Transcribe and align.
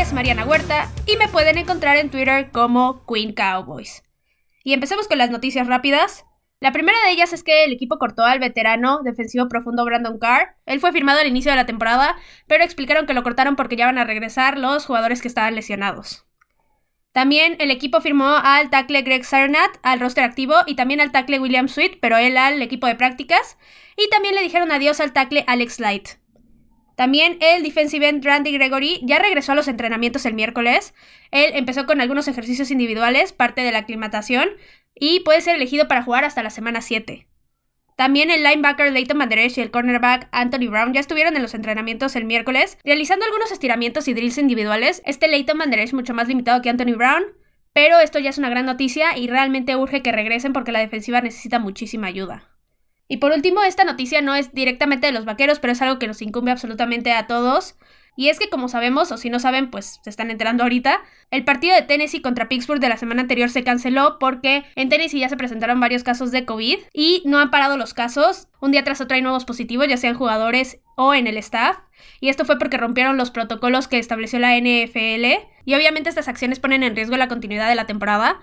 es 0.00 0.14
Mariana 0.14 0.46
Huerta 0.46 0.90
y 1.04 1.18
me 1.18 1.28
pueden 1.28 1.58
encontrar 1.58 1.98
en 1.98 2.08
Twitter 2.08 2.50
como 2.52 3.04
Queen 3.06 3.34
Cowboys. 3.34 4.02
Y 4.64 4.72
empecemos 4.72 5.06
con 5.06 5.18
las 5.18 5.30
noticias 5.30 5.66
rápidas. 5.66 6.24
La 6.58 6.72
primera 6.72 6.96
de 7.04 7.10
ellas 7.10 7.34
es 7.34 7.42
que 7.42 7.64
el 7.64 7.72
equipo 7.72 7.98
cortó 7.98 8.24
al 8.24 8.38
veterano 8.38 9.02
defensivo 9.02 9.46
profundo 9.48 9.84
Brandon 9.84 10.18
Carr. 10.18 10.56
Él 10.64 10.80
fue 10.80 10.92
firmado 10.92 11.20
al 11.20 11.26
inicio 11.26 11.50
de 11.50 11.56
la 11.56 11.66
temporada, 11.66 12.16
pero 12.46 12.64
explicaron 12.64 13.04
que 13.04 13.12
lo 13.12 13.22
cortaron 13.22 13.56
porque 13.56 13.76
ya 13.76 13.84
van 13.86 13.98
a 13.98 14.04
regresar 14.04 14.58
los 14.58 14.86
jugadores 14.86 15.20
que 15.20 15.28
estaban 15.28 15.54
lesionados. 15.54 16.24
También 17.12 17.56
el 17.58 17.70
equipo 17.70 18.00
firmó 18.00 18.38
al 18.42 18.70
tackle 18.70 19.02
Greg 19.02 19.26
Sarnat 19.26 19.70
al 19.82 20.00
roster 20.00 20.24
activo 20.24 20.54
y 20.66 20.76
también 20.76 21.02
al 21.02 21.12
tackle 21.12 21.40
William 21.40 21.68
Sweet, 21.68 21.98
pero 22.00 22.16
él 22.16 22.38
al 22.38 22.62
equipo 22.62 22.86
de 22.86 22.94
prácticas. 22.94 23.58
Y 23.98 24.08
también 24.08 24.34
le 24.34 24.42
dijeron 24.42 24.72
adiós 24.72 24.98
al 25.00 25.12
tackle 25.12 25.44
Alex 25.46 25.78
Light. 25.78 26.19
También 27.00 27.38
el 27.40 27.62
defensive 27.62 28.06
end 28.10 28.22
Randy 28.22 28.52
Gregory 28.52 29.00
ya 29.02 29.18
regresó 29.18 29.52
a 29.52 29.54
los 29.54 29.68
entrenamientos 29.68 30.26
el 30.26 30.34
miércoles. 30.34 30.92
Él 31.30 31.52
empezó 31.54 31.86
con 31.86 32.02
algunos 32.02 32.28
ejercicios 32.28 32.70
individuales, 32.70 33.32
parte 33.32 33.62
de 33.62 33.72
la 33.72 33.78
aclimatación, 33.78 34.50
y 34.94 35.20
puede 35.20 35.40
ser 35.40 35.56
elegido 35.56 35.88
para 35.88 36.02
jugar 36.02 36.26
hasta 36.26 36.42
la 36.42 36.50
semana 36.50 36.82
7. 36.82 37.26
También 37.96 38.30
el 38.30 38.42
linebacker 38.42 38.92
Leighton 38.92 39.16
Manderech 39.16 39.56
y 39.56 39.62
el 39.62 39.70
cornerback 39.70 40.28
Anthony 40.30 40.68
Brown 40.68 40.92
ya 40.92 41.00
estuvieron 41.00 41.34
en 41.36 41.40
los 41.40 41.54
entrenamientos 41.54 42.16
el 42.16 42.26
miércoles, 42.26 42.76
realizando 42.84 43.24
algunos 43.24 43.50
estiramientos 43.50 44.06
y 44.06 44.12
drills 44.12 44.36
individuales. 44.36 45.00
Este 45.06 45.26
Leighton 45.26 45.56
Manderech 45.56 45.94
mucho 45.94 46.12
más 46.12 46.28
limitado 46.28 46.60
que 46.60 46.68
Anthony 46.68 46.96
Brown, 46.98 47.22
pero 47.72 47.98
esto 48.00 48.18
ya 48.18 48.28
es 48.28 48.36
una 48.36 48.50
gran 48.50 48.66
noticia 48.66 49.16
y 49.16 49.26
realmente 49.26 49.74
urge 49.74 50.02
que 50.02 50.12
regresen 50.12 50.52
porque 50.52 50.70
la 50.70 50.80
defensiva 50.80 51.22
necesita 51.22 51.60
muchísima 51.60 52.08
ayuda. 52.08 52.50
Y 53.10 53.16
por 53.16 53.32
último, 53.32 53.64
esta 53.64 53.82
noticia 53.82 54.22
no 54.22 54.36
es 54.36 54.54
directamente 54.54 55.08
de 55.08 55.12
los 55.12 55.24
vaqueros, 55.24 55.58
pero 55.58 55.72
es 55.72 55.82
algo 55.82 55.98
que 55.98 56.06
nos 56.06 56.22
incumbe 56.22 56.52
absolutamente 56.52 57.10
a 57.12 57.26
todos. 57.26 57.74
Y 58.14 58.28
es 58.28 58.38
que 58.38 58.48
como 58.48 58.68
sabemos, 58.68 59.10
o 59.10 59.16
si 59.16 59.30
no 59.30 59.40
saben, 59.40 59.68
pues 59.68 59.98
se 60.04 60.10
están 60.10 60.30
enterando 60.30 60.62
ahorita, 60.62 61.00
el 61.32 61.44
partido 61.44 61.74
de 61.74 61.82
Tennessee 61.82 62.22
contra 62.22 62.48
Pittsburgh 62.48 62.78
de 62.78 62.88
la 62.88 62.96
semana 62.96 63.22
anterior 63.22 63.50
se 63.50 63.64
canceló 63.64 64.20
porque 64.20 64.62
en 64.76 64.88
Tennessee 64.88 65.18
ya 65.18 65.28
se 65.28 65.36
presentaron 65.36 65.80
varios 65.80 66.04
casos 66.04 66.30
de 66.30 66.44
COVID 66.44 66.78
y 66.92 67.22
no 67.26 67.40
han 67.40 67.50
parado 67.50 67.76
los 67.76 67.94
casos. 67.94 68.46
Un 68.60 68.70
día 68.70 68.84
tras 68.84 69.00
otro 69.00 69.16
hay 69.16 69.22
nuevos 69.22 69.44
positivos, 69.44 69.88
ya 69.88 69.96
sean 69.96 70.14
jugadores 70.14 70.78
o 70.94 71.12
en 71.12 71.26
el 71.26 71.36
staff. 71.38 71.78
Y 72.20 72.28
esto 72.28 72.44
fue 72.44 72.60
porque 72.60 72.76
rompieron 72.76 73.16
los 73.16 73.32
protocolos 73.32 73.88
que 73.88 73.98
estableció 73.98 74.38
la 74.38 74.56
NFL. 74.56 75.48
Y 75.64 75.74
obviamente 75.74 76.10
estas 76.10 76.28
acciones 76.28 76.60
ponen 76.60 76.84
en 76.84 76.94
riesgo 76.94 77.16
la 77.16 77.26
continuidad 77.26 77.68
de 77.68 77.74
la 77.74 77.86
temporada. 77.86 78.38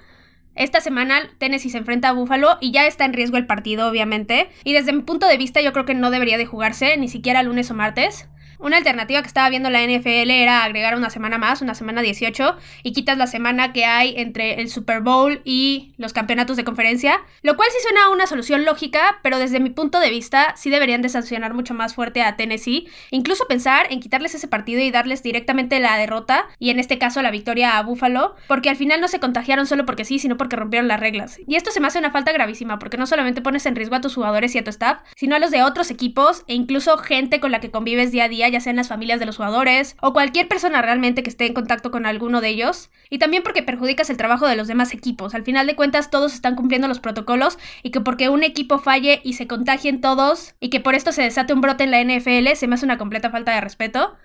Esta 0.58 0.82
semana 0.82 1.30
Tennessee 1.38 1.70
se 1.70 1.78
enfrenta 1.78 2.10
a 2.10 2.14
Buffalo 2.14 2.58
y 2.60 2.72
ya 2.72 2.88
está 2.88 3.06
en 3.06 3.14
riesgo 3.14 3.38
el 3.38 3.46
partido, 3.46 3.88
obviamente. 3.88 4.50
Y 4.64 4.74
desde 4.74 4.92
mi 4.92 5.04
punto 5.04 5.28
de 5.28 5.38
vista 5.38 5.62
yo 5.62 5.72
creo 5.72 5.86
que 5.86 5.94
no 5.94 6.10
debería 6.10 6.38
de 6.38 6.46
jugarse, 6.46 6.98
ni 6.98 7.08
siquiera 7.08 7.44
lunes 7.44 7.70
o 7.70 7.76
martes. 7.76 8.28
Una 8.60 8.78
alternativa 8.78 9.22
que 9.22 9.28
estaba 9.28 9.50
viendo 9.50 9.70
la 9.70 9.84
NFL 9.84 10.32
era 10.32 10.64
agregar 10.64 10.96
una 10.96 11.12
semana 11.12 11.38
más, 11.38 11.62
una 11.62 11.76
semana 11.76 12.02
18, 12.02 12.58
y 12.82 12.92
quitas 12.92 13.18
la 13.18 13.28
semana 13.28 13.72
que 13.72 13.86
hay 13.86 14.16
entre 14.18 14.60
el 14.60 14.70
Super 14.70 15.02
Bowl 15.02 15.42
y 15.44 15.94
los 15.98 16.12
campeonatos 16.12 16.58
de 16.58 16.64
conferencia, 16.64 17.22
lo 17.44 17.56
cual 17.56 17.70
sí 17.72 17.78
suena 17.84 18.06
a 18.06 18.10
una 18.10 18.26
solución 18.26 18.66
lógica, 18.66 19.20
pero 19.22 19.38
desde 19.38 19.60
mi 19.60 19.70
punto 19.70 20.00
de 20.00 20.10
vista 20.10 20.56
sí 20.58 20.72
deberían 20.72 21.04
de 21.04 21.10
sancionar 21.10 21.54
mucho 21.54 21.76
más 21.76 21.94
fuerte 21.94 22.24
a 22.24 22.36
Tennessee, 22.36 22.88
incluso 23.12 23.48
pensar 23.48 23.86
en 23.92 24.00
quitarles 24.00 24.34
ese 24.34 24.48
partido 24.48 24.82
y 24.82 24.90
darles 24.90 25.22
directamente 25.22 25.80
la 25.80 25.96
derrota, 25.96 26.48
y 26.58 26.72
en 26.72 26.80
este 26.80 26.98
caso 26.98 27.22
la 27.22 27.30
victoria 27.30 27.78
a 27.78 27.84
Buffalo, 27.84 28.36
porque 28.48 28.70
al 28.70 28.76
final 28.76 29.02
no 29.02 29.08
se 29.08 29.20
contagiaron 29.20 29.68
solo 29.68 29.86
porque 29.86 30.04
sí, 30.04 30.18
sino 30.18 30.36
porque 30.36 30.56
rompieron 30.56 30.88
las 30.88 31.00
reglas. 31.00 31.40
Y 31.48 31.58
esto 31.58 31.70
se 31.70 31.80
me 31.80 31.88
hace 31.88 32.00
una 32.00 32.10
falta 32.10 32.32
gravísima, 32.32 32.80
porque 32.80 32.98
no 32.98 33.06
solamente 33.06 33.42
pones 33.42 33.68
en 33.68 33.76
riesgo 33.76 33.96
a 33.96 34.02
tus 34.02 34.16
jugadores 34.16 34.56
y 34.56 34.58
a 34.58 34.64
tu 34.64 34.72
staff, 34.72 35.02
sino 35.16 35.36
a 35.36 35.40
los 35.40 35.52
de 35.52 35.62
otros 35.62 35.92
equipos 35.92 36.44
e 36.48 36.56
incluso 36.56 36.98
gente 36.98 37.40
con 37.40 37.52
la 37.52 37.60
que 37.60 37.70
convives 37.70 38.12
día 38.12 38.24
a 38.24 38.30
día 38.30 38.47
ya 38.48 38.60
sean 38.60 38.76
las 38.76 38.88
familias 38.88 39.20
de 39.20 39.26
los 39.26 39.38
jugadores 39.38 39.96
o 40.02 40.14
cualquier 40.14 40.48
persona 40.48 40.82
realmente 40.82 41.24
que 41.24 41.30
esté 41.30 41.46
en 41.46 41.54
contacto 41.54 41.92
con 41.92 42.06
alguno 42.06 42.42
de 42.42 42.50
ellos. 42.50 42.90
Y 43.10 43.20
también 43.20 43.44
porque 43.44 43.64
perjudicas 43.64 44.10
el 44.10 44.18
trabajo 44.18 44.48
de 44.48 44.56
los 44.56 44.68
demás 44.68 44.94
equipos. 44.94 45.36
Al 45.36 45.44
final 45.44 45.68
de 45.68 45.76
cuentas 45.76 46.10
todos 46.10 46.34
están 46.34 46.56
cumpliendo 46.56 46.88
los 46.88 47.00
protocolos 47.00 47.58
y 47.84 47.92
que 47.92 48.02
porque 48.02 48.30
un 48.30 48.44
equipo 48.44 48.80
falle 48.80 49.22
y 49.24 49.34
se 49.34 49.48
contagien 49.48 50.02
todos 50.02 50.56
y 50.60 50.70
que 50.70 50.80
por 50.80 50.96
esto 50.96 51.12
se 51.12 51.22
desate 51.22 51.54
un 51.54 51.62
brote 51.62 51.84
en 51.84 51.92
la 51.92 52.04
NFL 52.04 52.56
se 52.56 52.68
me 52.68 52.76
hace 52.76 52.86
una 52.86 52.98
completa 52.98 53.30
falta 53.30 53.54
de 53.54 53.62
respeto. 53.62 54.16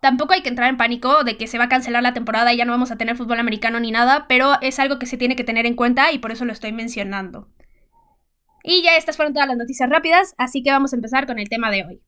Tampoco 0.00 0.34
hay 0.34 0.42
que 0.42 0.50
entrar 0.50 0.68
en 0.68 0.76
pánico 0.76 1.24
de 1.24 1.36
que 1.36 1.46
se 1.46 1.58
va 1.58 1.64
a 1.64 1.68
cancelar 1.68 2.02
la 2.02 2.14
temporada 2.14 2.52
y 2.52 2.58
ya 2.58 2.64
no 2.64 2.72
vamos 2.72 2.90
a 2.90 2.96
tener 2.96 3.16
fútbol 3.16 3.40
americano 3.40 3.80
ni 3.80 3.90
nada, 3.90 4.26
pero 4.28 4.54
es 4.60 4.78
algo 4.78 4.98
que 4.98 5.06
se 5.06 5.16
tiene 5.16 5.36
que 5.36 5.44
tener 5.44 5.66
en 5.66 5.74
cuenta 5.74 6.12
y 6.12 6.18
por 6.18 6.32
eso 6.32 6.44
lo 6.44 6.52
estoy 6.52 6.72
mencionando. 6.72 7.48
Y 8.62 8.82
ya 8.82 8.96
estas 8.96 9.16
fueron 9.16 9.32
todas 9.32 9.48
las 9.48 9.56
noticias 9.56 9.88
rápidas, 9.88 10.34
así 10.38 10.62
que 10.62 10.70
vamos 10.70 10.92
a 10.92 10.96
empezar 10.96 11.26
con 11.26 11.38
el 11.38 11.48
tema 11.48 11.70
de 11.70 11.84
hoy. 11.84 12.02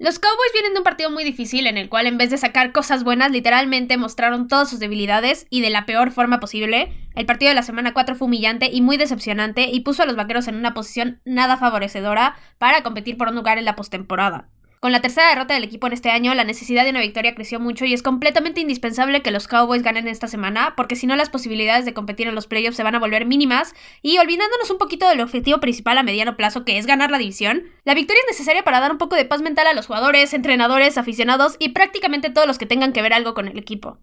Los 0.00 0.18
Cowboys 0.18 0.52
vienen 0.54 0.72
de 0.72 0.78
un 0.78 0.84
partido 0.84 1.10
muy 1.10 1.24
difícil 1.24 1.66
en 1.66 1.76
el 1.76 1.90
cual 1.90 2.06
en 2.06 2.16
vez 2.16 2.30
de 2.30 2.38
sacar 2.38 2.72
cosas 2.72 3.04
buenas, 3.04 3.30
literalmente 3.32 3.98
mostraron 3.98 4.48
todas 4.48 4.70
sus 4.70 4.78
debilidades 4.78 5.46
y 5.50 5.60
de 5.60 5.68
la 5.68 5.84
peor 5.84 6.10
forma 6.10 6.40
posible. 6.40 6.90
El 7.14 7.26
partido 7.26 7.50
de 7.50 7.54
la 7.54 7.62
semana 7.62 7.92
4 7.92 8.14
fue 8.14 8.24
humillante 8.24 8.70
y 8.72 8.80
muy 8.80 8.96
decepcionante 8.96 9.68
y 9.70 9.80
puso 9.80 10.02
a 10.02 10.06
los 10.06 10.16
vaqueros 10.16 10.48
en 10.48 10.54
una 10.54 10.72
posición 10.72 11.20
nada 11.26 11.58
favorecedora 11.58 12.34
para 12.56 12.82
competir 12.82 13.18
por 13.18 13.28
un 13.28 13.34
lugar 13.34 13.58
en 13.58 13.66
la 13.66 13.76
postemporada. 13.76 14.48
Con 14.80 14.92
la 14.92 15.02
tercera 15.02 15.28
derrota 15.28 15.52
del 15.52 15.64
equipo 15.64 15.86
en 15.88 15.92
este 15.92 16.08
año, 16.08 16.32
la 16.32 16.42
necesidad 16.42 16.84
de 16.84 16.90
una 16.90 17.02
victoria 17.02 17.34
creció 17.34 17.60
mucho 17.60 17.84
y 17.84 17.92
es 17.92 18.02
completamente 18.02 18.62
indispensable 18.62 19.20
que 19.20 19.30
los 19.30 19.46
Cowboys 19.46 19.82
ganen 19.82 20.08
esta 20.08 20.26
semana, 20.26 20.72
porque 20.74 20.96
si 20.96 21.06
no 21.06 21.16
las 21.16 21.28
posibilidades 21.28 21.84
de 21.84 21.92
competir 21.92 22.28
en 22.28 22.34
los 22.34 22.46
playoffs 22.46 22.78
se 22.78 22.82
van 22.82 22.94
a 22.94 22.98
volver 22.98 23.26
mínimas, 23.26 23.74
y 24.00 24.16
olvidándonos 24.16 24.70
un 24.70 24.78
poquito 24.78 25.06
del 25.06 25.20
objetivo 25.20 25.60
principal 25.60 25.98
a 25.98 26.02
mediano 26.02 26.34
plazo, 26.34 26.64
que 26.64 26.78
es 26.78 26.86
ganar 26.86 27.10
la 27.10 27.18
división, 27.18 27.64
la 27.84 27.92
victoria 27.92 28.22
es 28.22 28.32
necesaria 28.32 28.64
para 28.64 28.80
dar 28.80 28.90
un 28.90 28.96
poco 28.96 29.16
de 29.16 29.26
paz 29.26 29.42
mental 29.42 29.66
a 29.66 29.74
los 29.74 29.86
jugadores, 29.86 30.32
entrenadores, 30.32 30.96
aficionados 30.96 31.56
y 31.58 31.68
prácticamente 31.68 32.30
todos 32.30 32.46
los 32.46 32.56
que 32.56 32.64
tengan 32.64 32.94
que 32.94 33.02
ver 33.02 33.12
algo 33.12 33.34
con 33.34 33.48
el 33.48 33.58
equipo. 33.58 33.98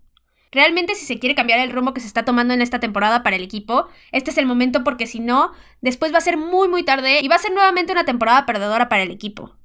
Realmente 0.52 0.94
si 0.94 1.08
se 1.08 1.18
quiere 1.18 1.34
cambiar 1.34 1.58
el 1.58 1.72
rumbo 1.72 1.96
que 1.96 2.02
se 2.02 2.08
está 2.08 2.24
tomando 2.24 2.54
en 2.54 2.62
esta 2.62 2.80
temporada 2.80 3.24
para 3.24 3.36
el 3.36 3.42
equipo, 3.42 3.88
este 4.12 4.30
es 4.30 4.38
el 4.38 4.46
momento 4.46 4.84
porque 4.84 5.08
si 5.08 5.22
no, 5.22 5.54
después 5.82 6.14
va 6.14 6.20
a 6.20 6.22
ser 6.22 6.38
muy 6.38 6.68
muy 6.68 6.84
tarde 6.84 7.22
y 7.22 7.28
va 7.28 7.36
a 7.36 7.40
ser 7.40 7.52
nuevamente 7.52 7.94
una 7.94 8.06
temporada 8.06 8.46
perdedora 8.46 8.90
para 8.90 9.02
el 9.02 9.10
equipo. 9.10 9.57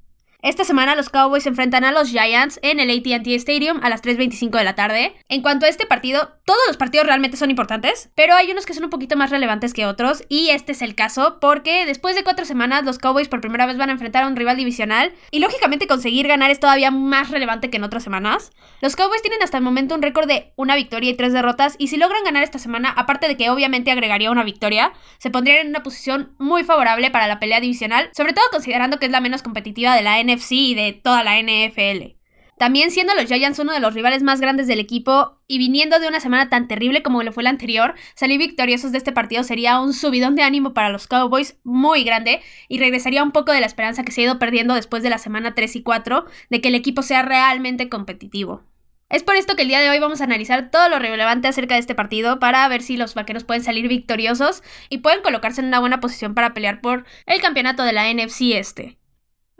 Esta 0.43 0.65
semana 0.65 0.93
los 0.95 1.07
Cowboys 1.07 1.47
enfrentan 1.47 1.85
a 1.85 1.93
los 1.93 2.09
Giants 2.09 2.59
en 2.63 2.81
el 2.81 2.89
ATT 2.89 3.27
Stadium 3.27 3.79
a 3.81 3.87
las 3.87 4.03
3.25 4.03 4.57
de 4.57 4.65
la 4.65 4.75
tarde. 4.75 5.15
En 5.29 5.41
cuanto 5.41 5.65
a 5.65 5.69
este 5.69 5.85
partido, 5.85 6.33
todos 6.43 6.59
los 6.67 6.75
partidos 6.75 7.07
realmente 7.07 7.37
son 7.37 7.49
importantes, 7.49 8.09
pero 8.13 8.35
hay 8.35 8.51
unos 8.51 8.65
que 8.65 8.73
son 8.73 8.83
un 8.83 8.89
poquito 8.89 9.15
más 9.15 9.29
relevantes 9.29 9.73
que 9.73 9.85
otros 9.85 10.23
y 10.27 10.49
este 10.49 10.73
es 10.73 10.81
el 10.81 10.95
caso 10.95 11.37
porque 11.39 11.85
después 11.85 12.17
de 12.17 12.25
cuatro 12.25 12.43
semanas 12.43 12.83
los 12.83 12.97
Cowboys 12.97 13.29
por 13.29 13.39
primera 13.39 13.65
vez 13.65 13.77
van 13.77 13.87
a 13.87 13.93
enfrentar 13.93 14.25
a 14.25 14.27
un 14.27 14.35
rival 14.35 14.57
divisional 14.57 15.13
y 15.31 15.39
lógicamente 15.39 15.87
conseguir 15.87 16.27
ganar 16.27 16.51
es 16.51 16.59
todavía 16.59 16.91
más 16.91 17.29
relevante 17.29 17.69
que 17.69 17.77
en 17.77 17.85
otras 17.85 18.03
semanas. 18.03 18.51
Los 18.81 18.97
Cowboys 18.97 19.21
tienen 19.21 19.41
hasta 19.43 19.55
el 19.55 19.63
momento 19.63 19.95
un 19.95 20.01
récord 20.01 20.27
de 20.27 20.51
una 20.57 20.75
victoria 20.75 21.09
y 21.09 21.15
tres 21.15 21.31
derrotas 21.31 21.75
y 21.77 21.87
si 21.87 21.95
logran 21.95 22.25
ganar 22.25 22.43
esta 22.43 22.59
semana, 22.59 22.89
aparte 22.89 23.29
de 23.29 23.37
que 23.37 23.49
obviamente 23.49 23.91
agregaría 23.91 24.29
una 24.29 24.43
victoria, 24.43 24.91
se 25.19 25.29
pondrían 25.29 25.59
en 25.59 25.67
una 25.69 25.83
posición 25.83 26.35
muy 26.37 26.65
favorable 26.65 27.11
para 27.11 27.27
la 27.27 27.39
pelea 27.39 27.61
divisional, 27.61 28.09
sobre 28.11 28.33
todo 28.33 28.43
considerando 28.51 28.99
que 28.99 29.05
es 29.05 29.11
la 29.13 29.21
menos 29.21 29.41
competitiva 29.41 29.95
de 29.95 30.01
la 30.01 30.21
NFL 30.21 30.32
NFC 30.33 30.51
y 30.51 30.75
de 30.75 30.93
toda 30.93 31.23
la 31.23 31.39
NFL. 31.41 32.13
También 32.57 32.91
siendo 32.91 33.15
los 33.15 33.25
Giants 33.25 33.59
uno 33.59 33.73
de 33.73 33.79
los 33.79 33.93
rivales 33.93 34.23
más 34.23 34.39
grandes 34.39 34.67
del 34.67 34.79
equipo 34.79 35.41
y 35.47 35.57
viniendo 35.57 35.99
de 35.99 36.07
una 36.07 36.19
semana 36.19 36.49
tan 36.49 36.67
terrible 36.67 37.03
como 37.03 37.23
lo 37.23 37.31
fue 37.31 37.43
la 37.43 37.49
anterior, 37.49 37.95
salir 38.15 38.37
victoriosos 38.37 38.91
de 38.91 38.99
este 38.99 39.11
partido 39.11 39.43
sería 39.43 39.79
un 39.79 39.93
subidón 39.93 40.35
de 40.35 40.43
ánimo 40.43 40.73
para 40.73 40.89
los 40.89 41.07
Cowboys 41.07 41.57
muy 41.63 42.03
grande 42.03 42.41
y 42.69 42.79
regresaría 42.79 43.23
un 43.23 43.31
poco 43.31 43.51
de 43.51 43.59
la 43.59 43.65
esperanza 43.65 44.03
que 44.03 44.11
se 44.11 44.21
ha 44.21 44.25
ido 44.25 44.39
perdiendo 44.39 44.75
después 44.75 45.03
de 45.03 45.09
la 45.09 45.17
semana 45.17 45.55
3 45.55 45.75
y 45.75 45.83
4 45.83 46.25
de 46.49 46.61
que 46.61 46.69
el 46.69 46.75
equipo 46.75 47.01
sea 47.01 47.23
realmente 47.23 47.89
competitivo. 47.89 48.63
Es 49.09 49.23
por 49.23 49.35
esto 49.35 49.55
que 49.55 49.63
el 49.63 49.67
día 49.67 49.81
de 49.81 49.89
hoy 49.89 49.99
vamos 49.99 50.21
a 50.21 50.23
analizar 50.23 50.71
todo 50.71 50.89
lo 50.89 50.99
relevante 50.99 51.47
acerca 51.47 51.75
de 51.75 51.81
este 51.81 51.95
partido 51.95 52.39
para 52.39 52.67
ver 52.67 52.81
si 52.81 52.97
los 52.97 53.13
vaqueros 53.13 53.43
pueden 53.43 53.63
salir 53.63 53.87
victoriosos 53.87 54.63
y 54.89 54.99
pueden 54.99 55.21
colocarse 55.21 55.61
en 55.61 55.67
una 55.67 55.79
buena 55.79 55.99
posición 55.99 56.33
para 56.33 56.53
pelear 56.53 56.81
por 56.81 57.05
el 57.25 57.41
campeonato 57.41 57.83
de 57.83 57.93
la 57.93 58.11
NFC 58.11 58.53
este. 58.53 58.97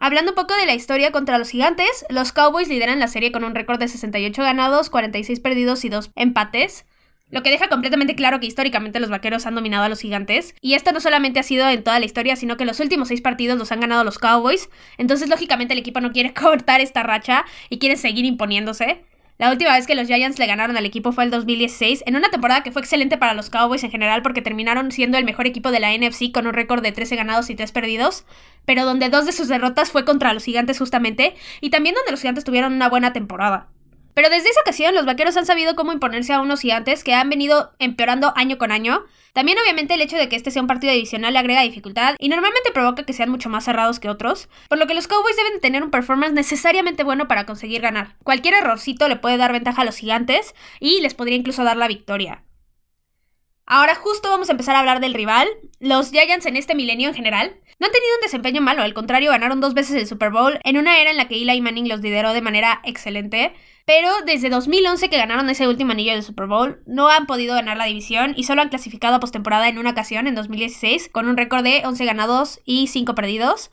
Hablando 0.05 0.31
un 0.31 0.35
poco 0.35 0.53
de 0.53 0.65
la 0.65 0.75
historia 0.75 1.13
contra 1.13 1.37
los 1.37 1.49
gigantes, 1.49 2.05
los 2.09 2.33
Cowboys 2.33 2.67
lideran 2.67 2.99
la 2.99 3.07
serie 3.07 3.31
con 3.31 3.45
un 3.45 3.55
récord 3.55 3.79
de 3.79 3.87
68 3.87 4.41
ganados, 4.41 4.89
46 4.89 5.39
perdidos 5.39 5.85
y 5.85 5.87
2 5.87 6.11
empates. 6.17 6.85
Lo 7.29 7.41
que 7.41 7.49
deja 7.49 7.69
completamente 7.69 8.13
claro 8.13 8.41
que 8.41 8.45
históricamente 8.45 8.99
los 8.99 9.09
vaqueros 9.09 9.45
han 9.45 9.55
dominado 9.55 9.85
a 9.85 9.87
los 9.87 10.01
gigantes. 10.01 10.55
Y 10.59 10.73
esto 10.73 10.91
no 10.91 10.99
solamente 10.99 11.39
ha 11.39 11.43
sido 11.43 11.69
en 11.69 11.85
toda 11.85 11.99
la 11.99 12.05
historia, 12.05 12.35
sino 12.35 12.57
que 12.57 12.65
los 12.65 12.81
últimos 12.81 13.07
seis 13.07 13.21
partidos 13.21 13.57
los 13.57 13.71
han 13.71 13.79
ganado 13.79 14.03
los 14.03 14.19
Cowboys. 14.19 14.69
Entonces, 14.97 15.29
lógicamente, 15.29 15.71
el 15.71 15.79
equipo 15.79 16.01
no 16.01 16.11
quiere 16.11 16.33
cortar 16.39 16.81
esta 16.81 17.03
racha 17.03 17.45
y 17.69 17.79
quiere 17.79 17.95
seguir 17.95 18.25
imponiéndose. 18.25 19.05
La 19.43 19.51
última 19.51 19.73
vez 19.73 19.85
que 19.85 19.95
los 19.95 20.07
Giants 20.07 20.39
le 20.39 20.47
ganaron 20.47 20.77
al 20.77 20.85
equipo 20.85 21.11
fue 21.11 21.25
el 21.25 21.29
2016, 21.29 22.05
en 22.05 22.15
una 22.15 22.29
temporada 22.29 22.63
que 22.63 22.71
fue 22.71 22.81
excelente 22.81 23.17
para 23.17 23.33
los 23.33 23.49
Cowboys 23.49 23.83
en 23.83 23.91
general 23.91 24.21
porque 24.21 24.41
terminaron 24.41 24.89
siendo 24.89 25.17
el 25.17 25.25
mejor 25.25 25.47
equipo 25.47 25.69
de 25.69 25.81
la 25.81 25.91
NFC 25.91 26.31
con 26.33 26.47
un 26.47 26.53
récord 26.53 26.81
de 26.81 26.93
13 26.93 27.17
ganados 27.17 27.49
y 27.49 27.55
3 27.55 27.73
perdidos, 27.73 28.23
pero 28.63 28.85
donde 28.85 29.09
dos 29.09 29.25
de 29.25 29.33
sus 29.33 29.49
derrotas 29.49 29.91
fue 29.91 30.05
contra 30.05 30.31
los 30.31 30.45
Gigantes 30.45 30.79
justamente, 30.79 31.35
y 31.59 31.71
también 31.71 31.93
donde 31.93 32.11
los 32.11 32.21
Gigantes 32.21 32.45
tuvieron 32.45 32.71
una 32.71 32.87
buena 32.87 33.11
temporada. 33.11 33.67
Pero 34.13 34.29
desde 34.29 34.49
esa 34.49 34.61
ocasión 34.61 34.95
los 34.95 35.05
vaqueros 35.05 35.37
han 35.37 35.45
sabido 35.45 35.75
cómo 35.75 35.93
imponerse 35.93 36.33
a 36.33 36.41
unos 36.41 36.61
gigantes 36.61 37.03
que 37.03 37.13
han 37.13 37.29
venido 37.29 37.73
empeorando 37.79 38.33
año 38.35 38.57
con 38.57 38.71
año. 38.71 39.03
También 39.33 39.57
obviamente 39.59 39.95
el 39.95 40.01
hecho 40.01 40.17
de 40.17 40.29
que 40.29 40.35
este 40.35 40.51
sea 40.51 40.61
un 40.61 40.67
partido 40.67 40.93
divisional 40.93 41.33
le 41.33 41.39
agrega 41.39 41.61
dificultad 41.61 42.15
y 42.19 42.29
normalmente 42.29 42.71
provoca 42.71 43.03
que 43.03 43.13
sean 43.13 43.29
mucho 43.29 43.49
más 43.49 43.65
cerrados 43.65 43.99
que 43.99 44.09
otros, 44.09 44.47
por 44.69 44.77
lo 44.77 44.85
que 44.85 44.93
los 44.93 45.07
Cowboys 45.07 45.35
deben 45.35 45.53
de 45.53 45.59
tener 45.59 45.83
un 45.83 45.89
performance 45.91 46.33
necesariamente 46.33 47.03
bueno 47.03 47.27
para 47.27 47.45
conseguir 47.45 47.81
ganar. 47.81 48.15
Cualquier 48.23 48.53
errorcito 48.53 49.07
le 49.07 49.15
puede 49.15 49.37
dar 49.37 49.51
ventaja 49.51 49.81
a 49.81 49.85
los 49.85 49.97
gigantes 49.97 50.53
y 50.79 51.01
les 51.01 51.15
podría 51.15 51.37
incluso 51.37 51.63
dar 51.63 51.77
la 51.77 51.87
victoria. 51.87 52.43
Ahora 53.65 53.95
justo 53.95 54.29
vamos 54.29 54.49
a 54.49 54.51
empezar 54.51 54.75
a 54.75 54.79
hablar 54.79 54.99
del 54.99 55.13
rival. 55.13 55.47
Los 55.79 56.11
Giants 56.11 56.45
en 56.45 56.57
este 56.57 56.75
milenio 56.75 57.09
en 57.09 57.15
general 57.15 57.55
no 57.79 57.87
han 57.87 57.93
tenido 57.93 58.15
un 58.15 58.21
desempeño 58.21 58.61
malo, 58.61 58.83
al 58.83 58.93
contrario, 58.93 59.31
ganaron 59.31 59.61
dos 59.61 59.73
veces 59.73 59.95
el 59.95 60.07
Super 60.07 60.31
Bowl 60.31 60.59
en 60.63 60.77
una 60.77 60.99
era 60.99 61.11
en 61.11 61.17
la 61.17 61.27
que 61.27 61.35
Eli 61.35 61.59
Manning 61.61 61.89
los 61.89 62.01
lideró 62.01 62.33
de 62.33 62.41
manera 62.41 62.81
excelente. 62.83 63.53
Pero 63.85 64.09
desde 64.25 64.49
2011 64.49 65.09
que 65.09 65.17
ganaron 65.17 65.49
ese 65.49 65.67
último 65.67 65.91
anillo 65.91 66.13
del 66.13 66.23
Super 66.23 66.47
Bowl, 66.47 66.81
no 66.85 67.09
han 67.09 67.25
podido 67.25 67.55
ganar 67.55 67.75
la 67.75 67.85
división 67.85 68.33
y 68.37 68.43
solo 68.43 68.61
han 68.61 68.69
clasificado 68.69 69.15
a 69.15 69.19
postemporada 69.19 69.67
en 69.67 69.77
una 69.77 69.89
ocasión 69.91 70.27
en 70.27 70.35
2016 70.35 71.09
con 71.11 71.27
un 71.27 71.35
récord 71.35 71.63
de 71.63 71.81
11 71.85 72.05
ganados 72.05 72.61
y 72.63 72.87
5 72.87 73.13
perdidos. 73.13 73.71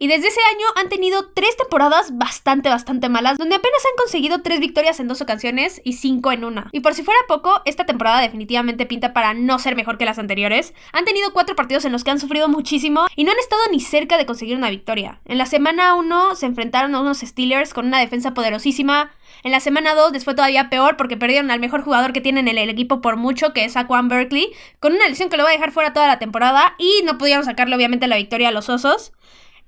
Y 0.00 0.06
desde 0.06 0.28
ese 0.28 0.38
año 0.54 0.64
han 0.76 0.88
tenido 0.88 1.30
tres 1.34 1.56
temporadas 1.56 2.16
bastante, 2.16 2.68
bastante 2.68 3.08
malas, 3.08 3.36
donde 3.36 3.56
apenas 3.56 3.84
han 3.84 3.96
conseguido 3.96 4.42
tres 4.42 4.60
victorias 4.60 5.00
en 5.00 5.08
dos 5.08 5.20
ocasiones 5.20 5.80
y 5.82 5.94
cinco 5.94 6.30
en 6.30 6.44
una. 6.44 6.68
Y 6.70 6.78
por 6.78 6.94
si 6.94 7.02
fuera 7.02 7.18
poco, 7.26 7.62
esta 7.64 7.84
temporada 7.84 8.20
definitivamente 8.20 8.86
pinta 8.86 9.12
para 9.12 9.34
no 9.34 9.58
ser 9.58 9.74
mejor 9.74 9.98
que 9.98 10.04
las 10.04 10.20
anteriores. 10.20 10.72
Han 10.92 11.04
tenido 11.04 11.32
cuatro 11.32 11.56
partidos 11.56 11.84
en 11.84 11.90
los 11.90 12.04
que 12.04 12.12
han 12.12 12.20
sufrido 12.20 12.48
muchísimo 12.48 13.06
y 13.16 13.24
no 13.24 13.32
han 13.32 13.40
estado 13.40 13.60
ni 13.72 13.80
cerca 13.80 14.16
de 14.16 14.24
conseguir 14.24 14.56
una 14.56 14.70
victoria. 14.70 15.20
En 15.24 15.36
la 15.36 15.46
semana 15.46 15.96
1 15.96 16.36
se 16.36 16.46
enfrentaron 16.46 16.94
a 16.94 17.00
unos 17.00 17.18
Steelers 17.18 17.74
con 17.74 17.88
una 17.88 17.98
defensa 17.98 18.34
poderosísima. 18.34 19.10
En 19.42 19.50
la 19.50 19.58
semana 19.58 19.96
2 19.96 20.12
les 20.12 20.22
fue 20.22 20.36
todavía 20.36 20.70
peor 20.70 20.96
porque 20.96 21.16
perdieron 21.16 21.50
al 21.50 21.58
mejor 21.58 21.82
jugador 21.82 22.12
que 22.12 22.20
tienen 22.20 22.46
en 22.46 22.58
el 22.58 22.70
equipo 22.70 23.00
por 23.00 23.16
mucho, 23.16 23.52
que 23.52 23.64
es 23.64 23.76
Aquan 23.76 24.06
Berkeley, 24.06 24.52
con 24.78 24.92
una 24.92 25.08
lesión 25.08 25.28
que 25.28 25.36
lo 25.36 25.42
va 25.42 25.48
a 25.48 25.54
dejar 25.54 25.72
fuera 25.72 25.92
toda 25.92 26.06
la 26.06 26.20
temporada 26.20 26.76
y 26.78 27.02
no 27.04 27.18
pudieron 27.18 27.44
sacarle 27.44 27.74
obviamente 27.74 28.06
la 28.06 28.16
victoria 28.16 28.50
a 28.50 28.52
los 28.52 28.68
Osos. 28.68 29.10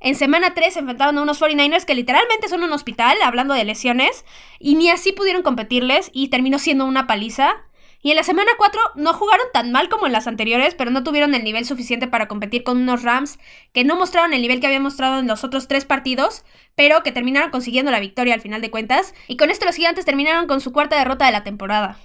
En 0.00 0.14
semana 0.14 0.54
3 0.54 0.72
se 0.72 0.80
enfrentaron 0.80 1.18
a 1.18 1.22
unos 1.22 1.40
49ers 1.42 1.84
que 1.84 1.94
literalmente 1.94 2.48
son 2.48 2.62
un 2.62 2.72
hospital, 2.72 3.18
hablando 3.22 3.52
de 3.52 3.64
lesiones, 3.64 4.24
y 4.58 4.74
ni 4.74 4.88
así 4.88 5.12
pudieron 5.12 5.42
competirles 5.42 6.10
y 6.14 6.28
terminó 6.28 6.58
siendo 6.58 6.86
una 6.86 7.06
paliza. 7.06 7.56
Y 8.02 8.10
en 8.10 8.16
la 8.16 8.22
semana 8.22 8.50
4 8.56 8.80
no 8.94 9.12
jugaron 9.12 9.44
tan 9.52 9.72
mal 9.72 9.90
como 9.90 10.06
en 10.06 10.12
las 10.12 10.26
anteriores, 10.26 10.74
pero 10.74 10.90
no 10.90 11.04
tuvieron 11.04 11.34
el 11.34 11.44
nivel 11.44 11.66
suficiente 11.66 12.08
para 12.08 12.28
competir 12.28 12.64
con 12.64 12.78
unos 12.78 13.02
Rams 13.02 13.38
que 13.74 13.84
no 13.84 13.94
mostraron 13.94 14.32
el 14.32 14.40
nivel 14.40 14.58
que 14.58 14.66
habían 14.66 14.82
mostrado 14.82 15.18
en 15.18 15.26
los 15.26 15.44
otros 15.44 15.68
tres 15.68 15.84
partidos, 15.84 16.44
pero 16.74 17.02
que 17.02 17.12
terminaron 17.12 17.50
consiguiendo 17.50 17.90
la 17.90 18.00
victoria 18.00 18.32
al 18.32 18.40
final 18.40 18.62
de 18.62 18.70
cuentas. 18.70 19.14
Y 19.28 19.36
con 19.36 19.50
esto 19.50 19.66
los 19.66 19.76
gigantes 19.76 20.06
terminaron 20.06 20.46
con 20.46 20.62
su 20.62 20.72
cuarta 20.72 20.96
derrota 20.96 21.26
de 21.26 21.32
la 21.32 21.44
temporada. 21.44 21.98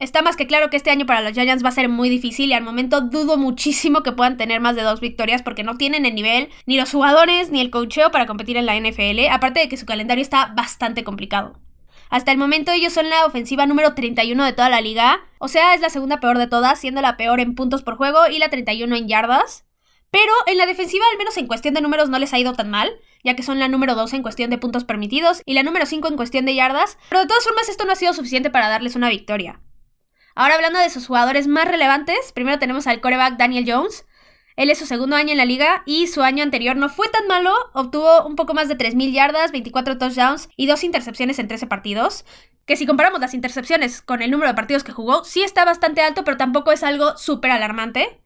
Está 0.00 0.22
más 0.22 0.36
que 0.36 0.46
claro 0.46 0.70
que 0.70 0.76
este 0.76 0.90
año 0.90 1.06
para 1.06 1.22
los 1.22 1.32
Giants 1.32 1.64
va 1.64 1.70
a 1.70 1.72
ser 1.72 1.88
muy 1.88 2.08
difícil 2.08 2.50
y 2.50 2.52
al 2.52 2.62
momento 2.62 3.00
dudo 3.00 3.36
muchísimo 3.36 4.04
que 4.04 4.12
puedan 4.12 4.36
tener 4.36 4.60
más 4.60 4.76
de 4.76 4.82
dos 4.82 5.00
victorias 5.00 5.42
porque 5.42 5.64
no 5.64 5.76
tienen 5.76 6.06
el 6.06 6.14
nivel, 6.14 6.50
ni 6.66 6.76
los 6.76 6.92
jugadores, 6.92 7.50
ni 7.50 7.60
el 7.60 7.70
coacheo 7.70 8.12
para 8.12 8.26
competir 8.26 8.56
en 8.56 8.66
la 8.66 8.78
NFL, 8.78 9.26
aparte 9.30 9.58
de 9.58 9.68
que 9.68 9.76
su 9.76 9.86
calendario 9.86 10.22
está 10.22 10.52
bastante 10.54 11.02
complicado. 11.02 11.58
Hasta 12.10 12.30
el 12.30 12.38
momento 12.38 12.70
ellos 12.70 12.92
son 12.92 13.10
la 13.10 13.26
ofensiva 13.26 13.66
número 13.66 13.94
31 13.94 14.44
de 14.44 14.52
toda 14.52 14.68
la 14.70 14.80
liga, 14.80 15.20
o 15.40 15.48
sea, 15.48 15.74
es 15.74 15.80
la 15.80 15.90
segunda 15.90 16.20
peor 16.20 16.38
de 16.38 16.46
todas, 16.46 16.78
siendo 16.78 17.02
la 17.02 17.16
peor 17.16 17.40
en 17.40 17.56
puntos 17.56 17.82
por 17.82 17.96
juego 17.96 18.28
y 18.30 18.38
la 18.38 18.50
31 18.50 18.94
en 18.94 19.08
yardas. 19.08 19.64
Pero 20.10 20.32
en 20.46 20.56
la 20.56 20.64
defensiva, 20.64 21.04
al 21.12 21.18
menos 21.18 21.36
en 21.36 21.46
cuestión 21.46 21.74
de 21.74 21.82
números, 21.82 22.08
no 22.08 22.18
les 22.18 22.32
ha 22.32 22.38
ido 22.38 22.54
tan 22.54 22.70
mal, 22.70 22.90
ya 23.24 23.34
que 23.34 23.42
son 23.42 23.58
la 23.58 23.68
número 23.68 23.94
2 23.94 24.14
en 24.14 24.22
cuestión 24.22 24.48
de 24.48 24.56
puntos 24.56 24.84
permitidos 24.84 25.42
y 25.44 25.52
la 25.52 25.64
número 25.64 25.84
5 25.84 26.08
en 26.08 26.16
cuestión 26.16 26.46
de 26.46 26.54
yardas, 26.54 26.96
pero 27.10 27.20
de 27.20 27.26
todas 27.26 27.44
formas 27.44 27.68
esto 27.68 27.84
no 27.84 27.92
ha 27.92 27.96
sido 27.96 28.14
suficiente 28.14 28.48
para 28.48 28.68
darles 28.68 28.96
una 28.96 29.10
victoria. 29.10 29.60
Ahora 30.38 30.54
hablando 30.54 30.78
de 30.78 30.88
sus 30.88 31.08
jugadores 31.08 31.48
más 31.48 31.66
relevantes, 31.66 32.30
primero 32.32 32.60
tenemos 32.60 32.86
al 32.86 33.00
coreback 33.00 33.36
Daniel 33.38 33.64
Jones. 33.66 34.06
Él 34.54 34.70
es 34.70 34.78
su 34.78 34.86
segundo 34.86 35.16
año 35.16 35.32
en 35.32 35.36
la 35.38 35.44
liga 35.44 35.82
y 35.84 36.06
su 36.06 36.22
año 36.22 36.44
anterior 36.44 36.76
no 36.76 36.88
fue 36.88 37.08
tan 37.08 37.26
malo, 37.26 37.52
obtuvo 37.72 38.24
un 38.24 38.36
poco 38.36 38.54
más 38.54 38.68
de 38.68 38.78
3.000 38.78 39.10
yardas, 39.10 39.50
24 39.50 39.98
touchdowns 39.98 40.48
y 40.54 40.68
dos 40.68 40.84
intercepciones 40.84 41.40
en 41.40 41.48
13 41.48 41.66
partidos. 41.66 42.24
Que 42.66 42.76
si 42.76 42.86
comparamos 42.86 43.18
las 43.18 43.34
intercepciones 43.34 44.00
con 44.00 44.22
el 44.22 44.30
número 44.30 44.48
de 44.48 44.54
partidos 44.54 44.84
que 44.84 44.92
jugó, 44.92 45.24
sí 45.24 45.42
está 45.42 45.64
bastante 45.64 46.02
alto, 46.02 46.22
pero 46.22 46.36
tampoco 46.36 46.70
es 46.70 46.84
algo 46.84 47.18
súper 47.18 47.50
alarmante. 47.50 48.20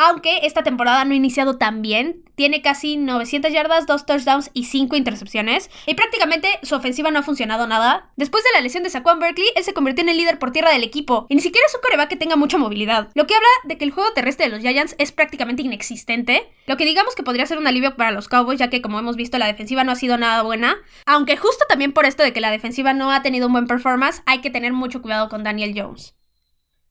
Aunque 0.00 0.46
esta 0.46 0.62
temporada 0.62 1.04
no 1.04 1.12
ha 1.12 1.16
iniciado 1.16 1.58
tan 1.58 1.82
bien, 1.82 2.22
tiene 2.36 2.62
casi 2.62 2.96
900 2.96 3.52
yardas, 3.52 3.88
2 3.88 4.06
touchdowns 4.06 4.50
y 4.54 4.66
5 4.66 4.94
intercepciones, 4.94 5.70
y 5.86 5.94
prácticamente 5.94 6.48
su 6.62 6.76
ofensiva 6.76 7.10
no 7.10 7.18
ha 7.18 7.24
funcionado 7.24 7.66
nada. 7.66 8.12
Después 8.14 8.44
de 8.44 8.50
la 8.54 8.60
lesión 8.60 8.84
de 8.84 8.90
Saquon 8.90 9.18
Berkeley, 9.18 9.48
él 9.56 9.64
se 9.64 9.74
convirtió 9.74 10.02
en 10.02 10.10
el 10.10 10.16
líder 10.16 10.38
por 10.38 10.52
tierra 10.52 10.70
del 10.70 10.84
equipo, 10.84 11.26
y 11.28 11.34
ni 11.34 11.40
siquiera 11.40 11.66
es 11.66 11.74
un 11.74 11.80
coreback 11.80 12.10
que 12.10 12.16
tenga 12.16 12.36
mucha 12.36 12.58
movilidad, 12.58 13.08
lo 13.14 13.26
que 13.26 13.34
habla 13.34 13.48
de 13.64 13.76
que 13.76 13.84
el 13.84 13.90
juego 13.90 14.12
terrestre 14.12 14.46
de 14.46 14.52
los 14.52 14.60
Giants 14.60 14.94
es 14.98 15.10
prácticamente 15.10 15.62
inexistente, 15.62 16.48
lo 16.66 16.76
que 16.76 16.84
digamos 16.84 17.16
que 17.16 17.24
podría 17.24 17.46
ser 17.46 17.58
un 17.58 17.66
alivio 17.66 17.96
para 17.96 18.12
los 18.12 18.28
Cowboys, 18.28 18.60
ya 18.60 18.70
que 18.70 18.80
como 18.80 19.00
hemos 19.00 19.16
visto 19.16 19.36
la 19.38 19.48
defensiva 19.48 19.82
no 19.82 19.90
ha 19.90 19.96
sido 19.96 20.16
nada 20.16 20.42
buena, 20.42 20.76
aunque 21.06 21.36
justo 21.36 21.64
también 21.68 21.92
por 21.92 22.06
esto 22.06 22.22
de 22.22 22.32
que 22.32 22.40
la 22.40 22.52
defensiva 22.52 22.94
no 22.94 23.10
ha 23.10 23.22
tenido 23.22 23.48
un 23.48 23.52
buen 23.52 23.66
performance, 23.66 24.22
hay 24.26 24.42
que 24.42 24.50
tener 24.50 24.72
mucho 24.72 25.02
cuidado 25.02 25.28
con 25.28 25.42
Daniel 25.42 25.74
Jones. 25.76 26.14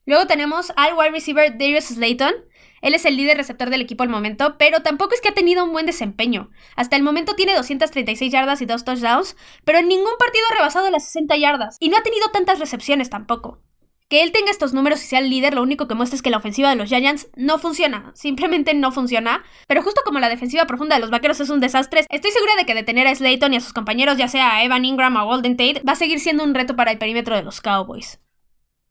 Luego 0.07 0.25
tenemos 0.25 0.71
al 0.77 0.94
wide 0.94 1.12
receiver 1.12 1.57
Darius 1.57 1.83
Slayton, 1.83 2.33
él 2.81 2.95
es 2.95 3.04
el 3.04 3.18
líder 3.18 3.36
receptor 3.36 3.69
del 3.69 3.81
equipo 3.81 4.04
al 4.04 4.09
momento, 4.09 4.57
pero 4.57 4.81
tampoco 4.81 5.13
es 5.13 5.19
que 5.19 5.27
ha 5.27 5.33
tenido 5.33 5.65
un 5.65 5.74
buen 5.74 5.86
desempeño. 5.86 6.50
Hasta 6.77 6.95
el 6.95 7.04
momento 7.04 7.36
tiene 7.36 7.54
236 7.54 8.31
yardas 8.31 8.62
y 8.62 8.65
2 8.65 8.86
touchdowns, 8.86 9.36
pero 9.65 9.80
en 9.80 9.89
ningún 9.89 10.13
partido 10.18 10.45
ha 10.50 10.56
rebasado 10.56 10.89
las 10.89 11.04
60 11.04 11.36
yardas. 11.36 11.75
Y 11.81 11.89
no 11.89 11.98
ha 11.98 12.04
tenido 12.04 12.30
tantas 12.30 12.59
recepciones 12.59 13.09
tampoco. 13.09 13.59
Que 14.07 14.24
él 14.24 14.31
tenga 14.31 14.51
estos 14.51 14.74
números 14.74 15.04
y 15.04 15.07
sea 15.07 15.19
el 15.19 15.30
líder, 15.30 15.54
lo 15.54 15.62
único 15.62 15.89
que 15.89 15.95
muestra 15.95 16.15
es 16.15 16.21
que 16.21 16.30
la 16.30 16.38
ofensiva 16.38 16.69
de 16.69 16.77
los 16.77 16.88
Giants 16.88 17.27
no 17.36 17.59
funciona. 17.59 18.13
Simplemente 18.15 18.74
no 18.74 18.94
funciona. 18.94 19.44
Pero 19.68 19.83
justo 19.83 20.00
como 20.06 20.19
la 20.19 20.30
defensiva 20.30 20.65
profunda 20.65 20.95
de 20.95 21.01
los 21.01 21.09
vaqueros 21.09 21.42
es 21.42 21.50
un 21.50 21.59
desastre, 21.59 22.06
estoy 22.09 22.31
segura 22.31 22.56
de 22.56 22.65
que 22.65 22.74
detener 22.74 23.07
a 23.07 23.13
Slayton 23.13 23.54
y 23.54 23.57
a 23.57 23.62
sus 23.62 23.74
compañeros, 23.74 24.18
ya 24.18 24.30
sea 24.30 24.56
a 24.56 24.63
Evan 24.63 24.86
Ingram 24.86 25.18
o 25.18 25.25
Golden 25.25 25.57
Tate, 25.57 25.81
va 25.86 25.92
a 25.92 25.98
seguir 25.98 26.21
siendo 26.21 26.45
un 26.45 26.56
reto 26.56 26.77
para 26.77 26.92
el 26.92 26.98
perímetro 26.98 27.36
de 27.36 27.44
los 27.44 27.59
Cowboys. 27.59 28.21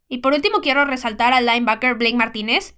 Y 0.08 0.18
por 0.18 0.32
último 0.32 0.60
quiero 0.60 0.84
resaltar 0.84 1.32
al 1.32 1.46
linebacker 1.46 1.94
Blake 1.94 2.16
Martínez, 2.16 2.76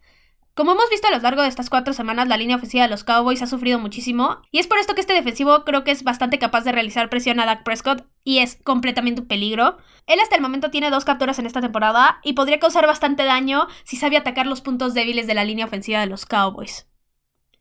como 0.59 0.73
hemos 0.73 0.91
visto 0.91 1.07
a 1.07 1.13
lo 1.13 1.21
largo 1.21 1.43
de 1.43 1.49
estas 1.49 1.71
cuatro 1.71 1.95
semanas, 1.95 2.27
la 2.27 2.37
línea 2.37 2.57
ofensiva 2.57 2.83
de 2.83 2.91
los 2.91 3.05
Cowboys 3.05 3.43
ha 3.43 3.47
sufrido 3.47 3.79
muchísimo, 3.79 4.43
y 4.51 4.59
es 4.59 4.67
por 4.67 4.79
esto 4.79 4.97
que 4.97 5.01
este 5.01 5.13
defensivo 5.13 5.65
creo 5.65 5.85
que 5.85 5.93
es 5.93 6.03
bastante 6.03 6.41
capaz 6.41 6.65
de 6.65 6.73
realizar 6.73 7.09
presión 7.11 7.39
a 7.39 7.47
Dak 7.47 7.63
Prescott 7.63 8.09
y 8.25 8.41
es 8.41 8.59
completamente 8.65 9.21
un 9.21 9.29
peligro. 9.29 9.79
Él 10.09 10.19
hasta 10.19 10.35
el 10.35 10.43
momento 10.43 10.73
tiene 10.73 10.91
dos 10.91 11.05
capturas 11.05 11.39
en 11.39 11.47
esta 11.47 11.61
temporada 11.61 12.19
y 12.25 12.33
podría 12.33 12.59
causar 12.59 12.89
bastante 12.89 13.23
daño 13.25 13.69
si 13.85 13.97
sabe 13.97 14.17
atacar 14.17 14.49
los 14.49 14.61
puntos 14.61 14.95
débiles 14.95 15.29
de 15.29 15.35
la 15.35 15.45
línea 15.45 15.67
ofensiva 15.67 16.01
de 16.01 16.07
los 16.07 16.27
Cowboys. 16.27 16.89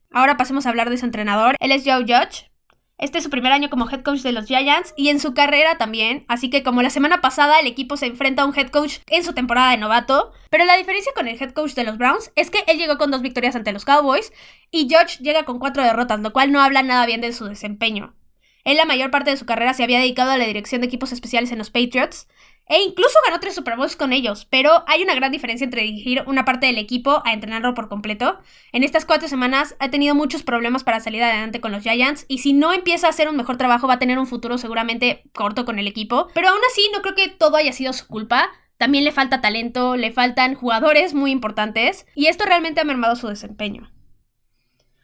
Ahora 0.10 0.36
pasemos 0.36 0.66
a 0.66 0.70
hablar 0.70 0.90
de 0.90 0.98
su 0.98 1.06
entrenador. 1.06 1.56
Él 1.60 1.72
es 1.72 1.84
Joe 1.86 2.02
Judge, 2.02 2.50
este 2.98 3.20
es 3.20 3.24
su 3.24 3.30
primer 3.30 3.52
año 3.52 3.70
como 3.70 3.88
head 3.90 4.02
coach 4.02 4.22
de 4.22 4.32
los 4.32 4.46
Giants 4.46 4.94
y 4.98 5.10
en 5.10 5.20
su 5.20 5.34
carrera 5.34 5.78
también, 5.78 6.26
así 6.28 6.50
que 6.50 6.64
como 6.64 6.82
la 6.82 6.90
semana 6.90 7.22
pasada 7.22 7.60
el 7.60 7.68
equipo 7.68 7.96
se 7.96 8.08
enfrenta 8.08 8.42
a 8.42 8.46
un 8.46 8.58
head 8.58 8.70
coach 8.70 8.98
en 9.08 9.24
su 9.24 9.34
temporada 9.34 9.72
de 9.72 9.78
novato, 9.78 10.32
pero 10.50 10.66
la 10.66 10.78
diferencia 10.78 11.12
con 11.16 11.28
el 11.28 11.42
head 11.42 11.52
coach 11.52 11.74
de 11.74 11.84
los 11.84 11.98
Browns 11.98 12.32
es 12.36 12.50
que 12.50 12.64
él 12.68 12.78
llegó 12.78 12.98
con 12.98 13.12
dos 13.12 13.22
victorias 13.22 13.56
ante 13.56 13.72
los 13.72 13.86
Cowboys 13.86 14.34
y 14.72 14.88
George 14.90 15.24
llega 15.24 15.44
con 15.44 15.60
cuatro 15.60 15.84
derrotas, 15.84 16.20
lo 16.22 16.34
cual 16.34 16.52
no 16.52 16.62
habla 16.62 16.82
nada 16.82 17.06
bien 17.06 17.22
de 17.22 17.34
su 17.34 17.46
desempeño. 17.46 18.16
Él 18.64 18.78
la 18.78 18.86
mayor 18.86 19.12
parte 19.12 19.30
de 19.30 19.38
su 19.38 19.46
carrera 19.46 19.74
se 19.74 19.84
había 19.84 20.00
dedicado 20.00 20.32
a 20.32 20.38
la 20.38 20.46
dirección 20.46 20.82
de 20.82 20.88
equipos 20.88 21.14
especiales 21.14 21.52
en 21.52 21.58
los 21.58 21.70
Patriots, 21.70 22.28
e 22.70 22.82
incluso 22.82 23.18
ganó 23.26 23.40
tres 23.40 23.56
Super 23.56 23.78
Bowls 23.78 23.96
con 23.96 24.14
ellos, 24.14 24.46
pero 24.50 24.84
hay 24.88 25.02
una 25.02 25.16
gran 25.16 25.32
diferencia 25.32 25.66
entre 25.66 25.84
dirigir 25.84 26.24
una 26.28 26.46
parte 26.46 26.68
del 26.68 26.78
equipo 26.78 27.22
a 27.26 27.34
entrenarlo 27.34 27.74
por 27.74 27.90
completo. 27.90 28.40
En 28.72 28.84
estas 28.84 29.06
cuatro 29.06 29.28
semanas 29.28 29.76
ha 29.80 29.90
tenido 29.90 30.16
muchos 30.16 30.44
problemas 30.44 30.84
para 30.84 31.00
salir 31.00 31.24
adelante 31.24 31.62
con 31.62 31.72
los 31.72 31.84
Giants 31.84 32.26
y 32.28 32.40
si 32.40 32.54
no 32.54 32.74
empieza 32.74 33.08
a 33.08 33.12
hacer 33.12 33.30
un 33.30 33.38
mejor 33.38 33.58
trabajo 33.58 33.88
va 33.88 33.96
a 33.96 34.00
tener 34.00 34.20
un 34.20 34.28
futuro 34.28 34.58
seguramente 34.58 35.24
corto 35.34 35.66
con 35.66 35.80
el 35.80 35.88
equipo. 35.88 36.28
Pero 36.34 36.50
aún 36.50 36.62
así 36.70 36.82
no 36.94 37.02
creo 37.02 37.16
que 37.16 37.30
todo 37.30 37.58
haya 37.58 37.74
sido 37.74 37.94
su 37.94 38.08
culpa. 38.08 38.50
También 38.78 39.04
le 39.04 39.12
falta 39.12 39.42
talento, 39.42 39.96
le 39.96 40.12
faltan 40.12 40.54
jugadores 40.54 41.14
muy 41.14 41.32
importantes 41.32 42.06
y 42.16 42.28
esto 42.28 42.46
realmente 42.46 42.82
ha 42.82 42.86
mermado 42.86 43.16
su 43.16 43.28
desempeño. 43.28 43.92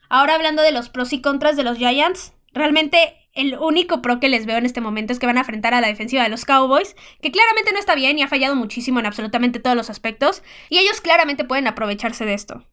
Ahora 0.10 0.36
hablando 0.36 0.62
de 0.62 0.72
los 0.72 0.90
pros 0.90 1.12
y 1.12 1.22
contras 1.22 1.58
de 1.58 1.64
los 1.64 1.78
Giants, 1.78 2.34
realmente 2.52 3.23
el 3.34 3.58
único 3.58 4.02
pro 4.02 4.20
que 4.20 4.30
les 4.30 4.46
veo 4.46 4.58
en 4.58 4.66
este 4.66 4.82
momento 4.82 5.12
es 5.12 5.20
que 5.20 5.26
van 5.26 5.38
a 5.38 5.42
enfrentar 5.42 5.74
a 5.74 5.82
la 5.82 5.88
defensiva 5.88 6.24
de 6.24 6.30
los 6.30 6.46
Cowboys, 6.46 6.96
que 7.22 7.32
claramente 7.32 7.74
no 7.74 7.80
está 7.80 7.96
bien 7.96 8.18
y 8.18 8.24
ha 8.24 8.28
fallado 8.28 8.56
muchísimo 8.56 9.00
en 9.00 9.06
absolutamente 9.06 9.60
todos 9.60 9.76
los 9.76 9.90
aspectos, 9.90 10.44
y 10.70 10.78
ellos 10.78 11.02
claramente 11.02 11.44
pueden 11.44 11.68
aprovecharse 11.68 12.26
de 12.26 12.34
esto. 12.34 12.66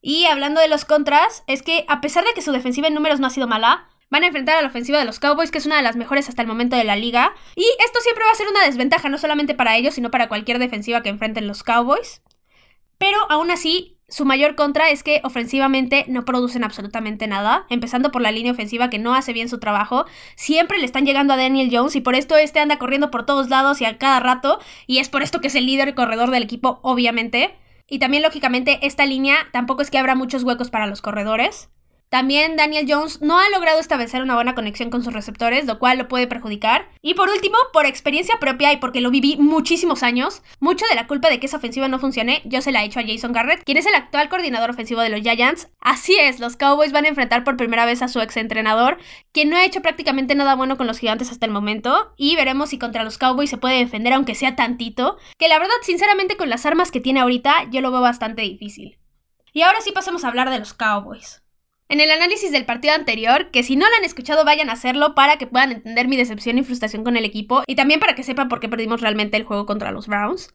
Y 0.00 0.26
hablando 0.26 0.60
de 0.60 0.68
los 0.68 0.84
contras, 0.84 1.42
es 1.46 1.62
que 1.62 1.84
a 1.88 2.00
pesar 2.00 2.24
de 2.24 2.32
que 2.34 2.42
su 2.42 2.52
defensiva 2.52 2.88
en 2.88 2.94
números 2.94 3.18
no 3.18 3.26
ha 3.26 3.30
sido 3.30 3.48
mala, 3.48 3.88
van 4.10 4.22
a 4.22 4.26
enfrentar 4.26 4.56
a 4.56 4.62
la 4.62 4.68
ofensiva 4.68 4.98
de 4.98 5.04
los 5.04 5.18
Cowboys, 5.20 5.50
que 5.50 5.58
es 5.58 5.66
una 5.66 5.76
de 5.76 5.82
las 5.82 5.96
mejores 5.96 6.28
hasta 6.28 6.42
el 6.42 6.48
momento 6.48 6.76
de 6.76 6.84
la 6.84 6.96
liga, 6.96 7.34
y 7.56 7.64
esto 7.84 8.00
siempre 8.00 8.24
va 8.24 8.30
a 8.30 8.36
ser 8.36 8.48
una 8.48 8.64
desventaja 8.64 9.08
no 9.08 9.18
solamente 9.18 9.54
para 9.54 9.76
ellos, 9.76 9.94
sino 9.94 10.10
para 10.10 10.28
cualquier 10.28 10.58
defensiva 10.58 11.02
que 11.02 11.08
enfrenten 11.08 11.46
los 11.46 11.62
Cowboys. 11.62 12.22
Pero 12.98 13.18
aún 13.30 13.50
así 13.50 13.98
su 14.10 14.24
mayor 14.24 14.54
contra 14.54 14.88
es 14.88 15.02
que 15.02 15.20
ofensivamente 15.22 16.06
no 16.08 16.24
producen 16.24 16.64
absolutamente 16.64 17.26
nada, 17.26 17.66
empezando 17.68 18.10
por 18.10 18.22
la 18.22 18.32
línea 18.32 18.52
ofensiva 18.52 18.88
que 18.88 18.98
no 18.98 19.14
hace 19.14 19.34
bien 19.34 19.50
su 19.50 19.58
trabajo. 19.58 20.06
Siempre 20.34 20.78
le 20.78 20.86
están 20.86 21.04
llegando 21.04 21.34
a 21.34 21.36
Daniel 21.36 21.68
Jones 21.70 21.94
y 21.94 22.00
por 22.00 22.14
esto 22.14 22.36
este 22.36 22.58
anda 22.58 22.78
corriendo 22.78 23.10
por 23.10 23.26
todos 23.26 23.50
lados 23.50 23.82
y 23.82 23.84
a 23.84 23.98
cada 23.98 24.20
rato, 24.20 24.60
y 24.86 24.98
es 24.98 25.10
por 25.10 25.22
esto 25.22 25.40
que 25.40 25.48
es 25.48 25.54
el 25.54 25.66
líder 25.66 25.94
corredor 25.94 26.30
del 26.30 26.42
equipo, 26.42 26.80
obviamente. 26.82 27.54
Y 27.86 27.98
también, 27.98 28.22
lógicamente, 28.22 28.78
esta 28.82 29.04
línea 29.04 29.36
tampoco 29.52 29.82
es 29.82 29.90
que 29.90 29.98
abra 29.98 30.14
muchos 30.14 30.42
huecos 30.42 30.70
para 30.70 30.86
los 30.86 31.02
corredores. 31.02 31.70
También 32.08 32.56
Daniel 32.56 32.86
Jones 32.88 33.20
no 33.20 33.38
ha 33.38 33.50
logrado 33.50 33.80
establecer 33.80 34.22
una 34.22 34.34
buena 34.34 34.54
conexión 34.54 34.88
con 34.88 35.04
sus 35.04 35.12
receptores, 35.12 35.66
lo 35.66 35.78
cual 35.78 35.98
lo 35.98 36.08
puede 36.08 36.26
perjudicar. 36.26 36.88
Y 37.02 37.12
por 37.12 37.28
último, 37.28 37.58
por 37.72 37.84
experiencia 37.84 38.38
propia 38.40 38.72
y 38.72 38.78
porque 38.78 39.02
lo 39.02 39.10
viví 39.10 39.36
muchísimos 39.36 40.02
años, 40.02 40.42
mucho 40.58 40.86
de 40.88 40.94
la 40.94 41.06
culpa 41.06 41.28
de 41.28 41.38
que 41.38 41.46
esa 41.46 41.58
ofensiva 41.58 41.86
no 41.86 41.98
funcione 41.98 42.40
yo 42.46 42.62
se 42.62 42.72
la 42.72 42.82
he 42.82 42.86
hecho 42.86 43.00
a 43.00 43.06
Jason 43.06 43.32
Garrett, 43.32 43.62
quien 43.62 43.76
es 43.76 43.84
el 43.84 43.94
actual 43.94 44.30
coordinador 44.30 44.70
ofensivo 44.70 45.02
de 45.02 45.10
los 45.10 45.20
Giants. 45.20 45.68
Así 45.80 46.16
es, 46.18 46.40
los 46.40 46.56
Cowboys 46.56 46.92
van 46.92 47.04
a 47.04 47.08
enfrentar 47.08 47.44
por 47.44 47.58
primera 47.58 47.84
vez 47.84 48.00
a 48.00 48.08
su 48.08 48.20
ex 48.20 48.38
entrenador, 48.38 48.96
quien 49.32 49.50
no 49.50 49.56
ha 49.56 49.64
hecho 49.66 49.82
prácticamente 49.82 50.34
nada 50.34 50.54
bueno 50.54 50.78
con 50.78 50.86
los 50.86 50.98
gigantes 50.98 51.30
hasta 51.30 51.44
el 51.44 51.52
momento, 51.52 52.14
y 52.16 52.36
veremos 52.36 52.70
si 52.70 52.78
contra 52.78 53.04
los 53.04 53.18
Cowboys 53.18 53.50
se 53.50 53.58
puede 53.58 53.78
defender 53.78 54.14
aunque 54.14 54.34
sea 54.34 54.56
tantito, 54.56 55.18
que 55.36 55.48
la 55.48 55.58
verdad, 55.58 55.74
sinceramente, 55.82 56.38
con 56.38 56.48
las 56.48 56.64
armas 56.64 56.90
que 56.90 57.00
tiene 57.00 57.20
ahorita, 57.20 57.68
yo 57.70 57.82
lo 57.82 57.90
veo 57.90 58.00
bastante 58.00 58.42
difícil. 58.42 58.98
Y 59.52 59.60
ahora 59.60 59.82
sí 59.82 59.92
pasamos 59.92 60.24
a 60.24 60.28
hablar 60.28 60.48
de 60.48 60.58
los 60.58 60.72
Cowboys 60.72 61.42
en 61.88 62.00
el 62.00 62.10
análisis 62.10 62.52
del 62.52 62.66
partido 62.66 62.94
anterior, 62.94 63.50
que 63.50 63.62
si 63.62 63.76
no 63.76 63.88
lo 63.88 63.96
han 63.96 64.04
escuchado 64.04 64.44
vayan 64.44 64.70
a 64.70 64.74
hacerlo 64.74 65.14
para 65.14 65.38
que 65.38 65.46
puedan 65.46 65.72
entender 65.72 66.08
mi 66.08 66.16
decepción 66.16 66.58
y 66.58 66.62
frustración 66.62 67.04
con 67.04 67.16
el 67.16 67.24
equipo 67.24 67.62
y 67.66 67.76
también 67.76 68.00
para 68.00 68.14
que 68.14 68.22
sepan 68.22 68.48
por 68.48 68.60
qué 68.60 68.68
perdimos 68.68 69.00
realmente 69.00 69.36
el 69.36 69.44
juego 69.44 69.66
contra 69.66 69.90
los 69.90 70.06
Browns. 70.06 70.54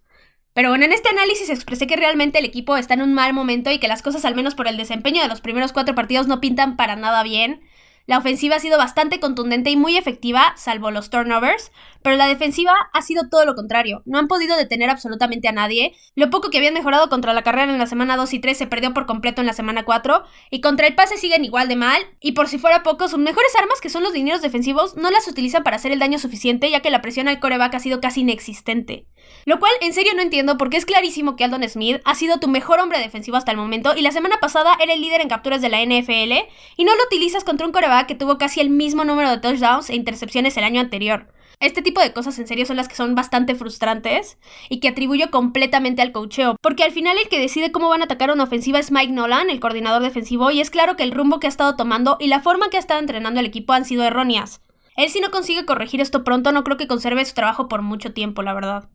Pero 0.54 0.70
bueno, 0.70 0.86
en 0.86 0.94
este 0.94 1.10
análisis 1.10 1.50
expresé 1.50 1.88
que 1.88 1.96
realmente 1.96 2.38
el 2.38 2.46
equipo 2.46 2.78
está 2.78 2.94
en 2.94 3.02
un 3.02 3.13
mal 3.13 3.34
momento 3.34 3.72
y 3.72 3.80
que 3.80 3.88
las 3.88 4.04
cosas, 4.04 4.24
al 4.24 4.36
menos 4.36 4.54
por 4.54 4.68
el 4.68 4.78
desempeño 4.78 5.24
de 5.24 5.28
los 5.28 5.42
primeros 5.42 5.74
cuatro 5.74 5.96
partidos, 5.96 6.28
no 6.28 6.40
pintan 6.40 6.78
para 6.78 6.96
nada 6.96 7.24
bien. 7.24 7.62
La 8.06 8.18
ofensiva 8.20 8.58
ha 8.58 8.60
sido 8.60 8.78
bastante 8.78 9.20
contundente 9.20 9.72
y 9.72 9.78
muy 9.78 9.98
efectiva, 9.98 10.54
salvo 10.56 10.92
los 10.92 11.10
turnovers, 11.10 11.72
pero 12.03 12.17
la 12.17 12.27
defensiva 12.27 12.74
ha 12.91 13.01
sido 13.01 13.29
todo 13.29 13.45
lo 13.45 13.55
contrario. 13.55 14.01
No 14.05 14.19
han 14.19 14.27
podido 14.27 14.57
detener 14.57 14.89
absolutamente 14.89 15.48
a 15.48 15.51
nadie. 15.51 15.95
Lo 16.15 16.29
poco 16.29 16.50
que 16.50 16.57
habían 16.57 16.74
mejorado 16.74 17.10
contra 17.10 17.33
la 17.33 17.43
carrera 17.43 17.72
en 17.72 17.79
la 17.79 17.88
semana 17.88 18.17
2 18.17 18.33
y 18.33 18.39
3 18.39 18.57
se 18.57 18.67
perdió 18.67 18.93
por 18.93 19.05
completo 19.05 19.41
en 19.41 19.48
la 19.48 19.53
semana 19.53 19.86
4, 19.86 20.24
y 20.51 20.62
contra 20.62 20.88
el 20.88 20.95
pase 20.95 21.17
siguen 21.17 21.45
igual 21.45 21.67
de 21.67 21.75
mal, 21.75 22.01
y 22.19 22.33
por 22.33 22.48
si 22.48 22.57
fuera 22.57 22.83
poco, 22.83 23.07
sus 23.07 23.19
mejores 23.19 23.55
armas, 23.60 23.81
que 23.81 23.89
son 23.89 24.03
los 24.03 24.13
dineros 24.13 24.41
defensivos, 24.41 24.95
no 24.95 25.10
las 25.12 25.27
utilizan 25.27 25.63
para 25.63 25.77
hacer 25.77 25.91
el 25.91 26.00
daño 26.00 26.19
suficiente, 26.19 26.69
ya 26.69 26.81
que 26.81 26.91
la 26.91 27.01
presión 27.01 27.27
al 27.27 27.39
coreback 27.39 27.75
ha 27.75 27.79
sido 27.79 28.01
casi 28.01 28.22
inexistente. 28.22 29.07
Lo 29.45 29.60
cual 29.60 29.72
en 29.81 29.93
serio 29.93 30.13
no 30.15 30.22
entiendo 30.22 30.57
porque 30.57 30.77
es 30.77 30.86
clarísimo 30.86 31.36
que 31.36 31.43
Aldon 31.43 31.67
Smith 31.67 32.01
ha 32.05 32.15
sido 32.15 32.39
tu 32.39 32.48
mejor 32.48 32.79
hombre 32.79 33.00
defensivo 33.00 33.38
hasta 33.38 33.51
el 33.51 33.57
momento 33.57 33.95
y 33.95 34.01
la 34.01 34.12
semana 34.12 34.39
pasada 34.39 34.75
era 34.81 34.93
el 34.93 35.01
líder 35.01 35.22
en 35.22 35.29
capturas 35.29 35.62
de 35.62 35.69
la 35.69 35.81
NFL 35.81 36.33
y 36.77 36.83
no 36.86 36.95
lo 36.95 37.03
utilizas 37.05 37.43
contra 37.43 37.65
un 37.65 37.74
coreback 37.74 38.07
que 38.07 38.15
tuvo 38.15 38.38
casi 38.38 38.62
el 38.62 38.69
mismo 38.69 39.03
número 39.03 39.29
de 39.29 39.39
touchdowns 39.39 39.89
e 39.89 39.95
intercepciones 39.95 40.55
el 40.57 40.63
año 40.63 40.81
anterior. 40.81 41.27
Este 41.63 41.82
tipo 41.82 42.01
de 42.01 42.12
cosas 42.12 42.38
en 42.39 42.46
serio 42.46 42.65
son 42.65 42.75
las 42.75 42.89
que 42.89 42.96
son 42.96 43.15
bastante 43.15 43.55
frustrantes 43.55 44.38
y 44.67 44.82
que 44.82 44.89
atribuyo 44.89 45.32
completamente 45.32 46.01
al 46.01 46.12
cocheo, 46.12 46.58
porque 46.62 46.84
al 46.84 46.91
final 46.91 47.15
el 47.17 47.29
que 47.29 47.39
decide 47.39 47.72
cómo 47.72 47.88
van 47.88 48.01
a 48.01 48.03
atacar 48.03 48.32
una 48.32 48.43
ofensiva 48.43 48.79
es 48.79 48.91
Mike 48.91 49.13
Nolan, 49.13 49.50
el 49.50 49.62
coordinador 49.62 50.01
defensivo, 50.01 50.51
y 50.51 50.60
es 50.60 50.70
claro 50.70 50.98
que 50.98 51.03
el 51.03 51.13
rumbo 51.13 51.39
que 51.39 51.48
ha 51.48 51.50
estado 51.50 51.77
tomando 51.77 52.17
y 52.20 52.27
la 52.27 52.41
forma 52.41 52.70
que 52.70 52.75
ha 52.75 52.82
estado 52.82 53.00
entrenando 53.00 53.39
el 53.39 53.46
equipo 53.46 53.72
han 53.72 53.86
sido 53.86 54.03
erróneas. 54.03 54.62
Él 54.98 55.08
si 55.08 55.22
no 55.22 55.32
consigue 55.32 55.65
corregir 55.65 56.01
esto 56.01 56.25
pronto 56.25 56.51
no 56.51 56.65
creo 56.65 56.75
que 56.75 56.86
conserve 56.86 57.24
su 57.24 57.34
trabajo 57.34 57.70
por 57.70 57.82
mucho 57.82 58.12
tiempo, 58.12 58.43
la 58.43 58.53
verdad. 58.53 58.89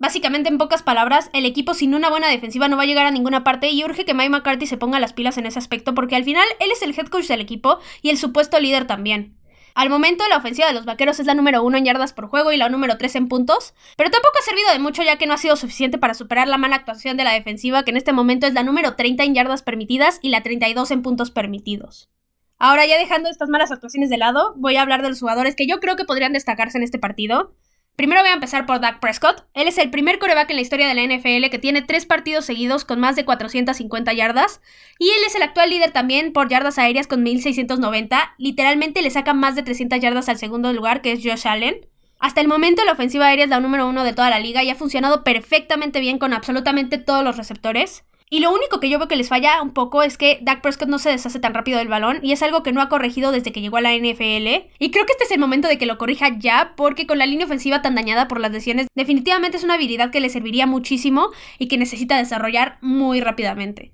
Básicamente, 0.00 0.48
en 0.48 0.58
pocas 0.58 0.82
palabras, 0.82 1.30
el 1.34 1.46
equipo 1.46 1.72
sin 1.72 1.94
una 1.94 2.10
buena 2.10 2.26
defensiva 2.26 2.66
no 2.66 2.76
va 2.76 2.82
a 2.82 2.86
llegar 2.86 3.06
a 3.06 3.12
ninguna 3.12 3.44
parte 3.44 3.70
y 3.70 3.84
urge 3.84 4.04
que 4.04 4.12
Mike 4.12 4.30
McCarthy 4.30 4.66
se 4.66 4.76
ponga 4.76 4.98
las 4.98 5.12
pilas 5.12 5.38
en 5.38 5.46
ese 5.46 5.60
aspecto 5.60 5.94
porque 5.94 6.16
al 6.16 6.24
final 6.24 6.48
él 6.58 6.72
es 6.72 6.82
el 6.82 6.98
head 6.98 7.06
coach 7.06 7.28
del 7.28 7.40
equipo 7.40 7.78
y 8.02 8.10
el 8.10 8.18
supuesto 8.18 8.58
líder 8.58 8.88
también. 8.88 9.38
Al 9.74 9.90
momento, 9.90 10.22
la 10.28 10.36
ofensiva 10.36 10.68
de 10.68 10.72
los 10.72 10.84
vaqueros 10.84 11.18
es 11.18 11.26
la 11.26 11.34
número 11.34 11.64
uno 11.64 11.76
en 11.76 11.84
yardas 11.84 12.12
por 12.12 12.28
juego 12.28 12.52
y 12.52 12.56
la 12.56 12.68
número 12.68 12.96
tres 12.96 13.16
en 13.16 13.26
puntos, 13.26 13.74
pero 13.96 14.08
tampoco 14.08 14.38
ha 14.38 14.44
servido 14.44 14.70
de 14.70 14.78
mucho 14.78 15.02
ya 15.02 15.18
que 15.18 15.26
no 15.26 15.34
ha 15.34 15.38
sido 15.38 15.56
suficiente 15.56 15.98
para 15.98 16.14
superar 16.14 16.46
la 16.46 16.58
mala 16.58 16.76
actuación 16.76 17.16
de 17.16 17.24
la 17.24 17.32
defensiva, 17.32 17.82
que 17.82 17.90
en 17.90 17.96
este 17.96 18.12
momento 18.12 18.46
es 18.46 18.54
la 18.54 18.62
número 18.62 18.94
30 18.94 19.24
en 19.24 19.34
yardas 19.34 19.62
permitidas 19.62 20.20
y 20.22 20.28
la 20.28 20.44
32 20.44 20.92
en 20.92 21.02
puntos 21.02 21.32
permitidos. 21.32 22.08
Ahora, 22.56 22.86
ya 22.86 22.98
dejando 22.98 23.28
estas 23.28 23.48
malas 23.48 23.72
actuaciones 23.72 24.10
de 24.10 24.16
lado, 24.16 24.54
voy 24.56 24.76
a 24.76 24.82
hablar 24.82 25.02
de 25.02 25.08
los 25.08 25.18
jugadores 25.18 25.56
que 25.56 25.66
yo 25.66 25.80
creo 25.80 25.96
que 25.96 26.04
podrían 26.04 26.32
destacarse 26.32 26.78
en 26.78 26.84
este 26.84 27.00
partido. 27.00 27.52
Primero 27.96 28.22
voy 28.22 28.30
a 28.30 28.34
empezar 28.34 28.66
por 28.66 28.80
Dak 28.80 28.98
Prescott. 28.98 29.46
Él 29.54 29.68
es 29.68 29.78
el 29.78 29.88
primer 29.88 30.18
coreback 30.18 30.50
en 30.50 30.56
la 30.56 30.62
historia 30.62 30.88
de 30.88 30.94
la 30.94 31.02
NFL 31.04 31.48
que 31.48 31.60
tiene 31.60 31.80
tres 31.80 32.06
partidos 32.06 32.44
seguidos 32.44 32.84
con 32.84 32.98
más 32.98 33.14
de 33.14 33.24
450 33.24 34.12
yardas. 34.12 34.60
Y 34.98 35.10
él 35.10 35.20
es 35.24 35.36
el 35.36 35.42
actual 35.42 35.70
líder 35.70 35.92
también 35.92 36.32
por 36.32 36.48
yardas 36.48 36.78
aéreas 36.78 37.06
con 37.06 37.22
1690. 37.22 38.34
Literalmente 38.36 39.00
le 39.00 39.10
saca 39.10 39.32
más 39.32 39.54
de 39.54 39.62
300 39.62 40.00
yardas 40.00 40.28
al 40.28 40.38
segundo 40.38 40.72
lugar, 40.72 41.02
que 41.02 41.12
es 41.12 41.20
Josh 41.22 41.46
Allen. 41.46 41.86
Hasta 42.18 42.40
el 42.40 42.48
momento 42.48 42.84
la 42.84 42.92
ofensiva 42.92 43.26
aérea 43.26 43.44
es 43.44 43.50
la 43.50 43.60
número 43.60 43.86
uno 43.86 44.02
de 44.02 44.12
toda 44.12 44.30
la 44.30 44.40
liga 44.40 44.64
y 44.64 44.70
ha 44.70 44.74
funcionado 44.74 45.22
perfectamente 45.22 46.00
bien 46.00 46.18
con 46.18 46.32
absolutamente 46.32 46.98
todos 46.98 47.22
los 47.22 47.36
receptores. 47.36 48.04
Y 48.30 48.40
lo 48.40 48.50
único 48.50 48.80
que 48.80 48.88
yo 48.88 48.98
veo 48.98 49.06
que 49.06 49.16
les 49.16 49.28
falla 49.28 49.62
un 49.62 49.72
poco 49.74 50.02
es 50.02 50.16
que 50.16 50.38
Dak 50.42 50.62
Prescott 50.62 50.88
no 50.88 50.98
se 50.98 51.10
deshace 51.10 51.38
tan 51.40 51.54
rápido 51.54 51.78
del 51.78 51.88
balón 51.88 52.20
y 52.22 52.32
es 52.32 52.42
algo 52.42 52.62
que 52.62 52.72
no 52.72 52.80
ha 52.80 52.88
corregido 52.88 53.32
desde 53.32 53.52
que 53.52 53.60
llegó 53.60 53.76
a 53.76 53.82
la 53.82 53.94
NFL. 53.94 54.66
Y 54.78 54.90
creo 54.90 55.04
que 55.06 55.12
este 55.12 55.24
es 55.24 55.30
el 55.30 55.38
momento 55.38 55.68
de 55.68 55.78
que 55.78 55.86
lo 55.86 55.98
corrija 55.98 56.36
ya 56.38 56.72
porque 56.76 57.06
con 57.06 57.18
la 57.18 57.26
línea 57.26 57.46
ofensiva 57.46 57.82
tan 57.82 57.94
dañada 57.94 58.26
por 58.26 58.40
las 58.40 58.50
lesiones 58.50 58.88
definitivamente 58.94 59.58
es 59.58 59.64
una 59.64 59.74
habilidad 59.74 60.10
que 60.10 60.20
le 60.20 60.30
serviría 60.30 60.66
muchísimo 60.66 61.30
y 61.58 61.68
que 61.68 61.78
necesita 61.78 62.16
desarrollar 62.16 62.78
muy 62.80 63.20
rápidamente. 63.20 63.92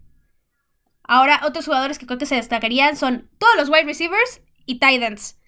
Ahora, 1.02 1.40
otros 1.44 1.64
jugadores 1.64 1.98
que 1.98 2.06
creo 2.06 2.18
que 2.18 2.26
se 2.26 2.36
destacarían 2.36 2.96
son 2.96 3.28
todos 3.38 3.56
los 3.56 3.68
wide 3.68 3.82
receivers 3.82 4.42
y 4.64 4.78
tight 4.78 5.02
ends. 5.02 5.39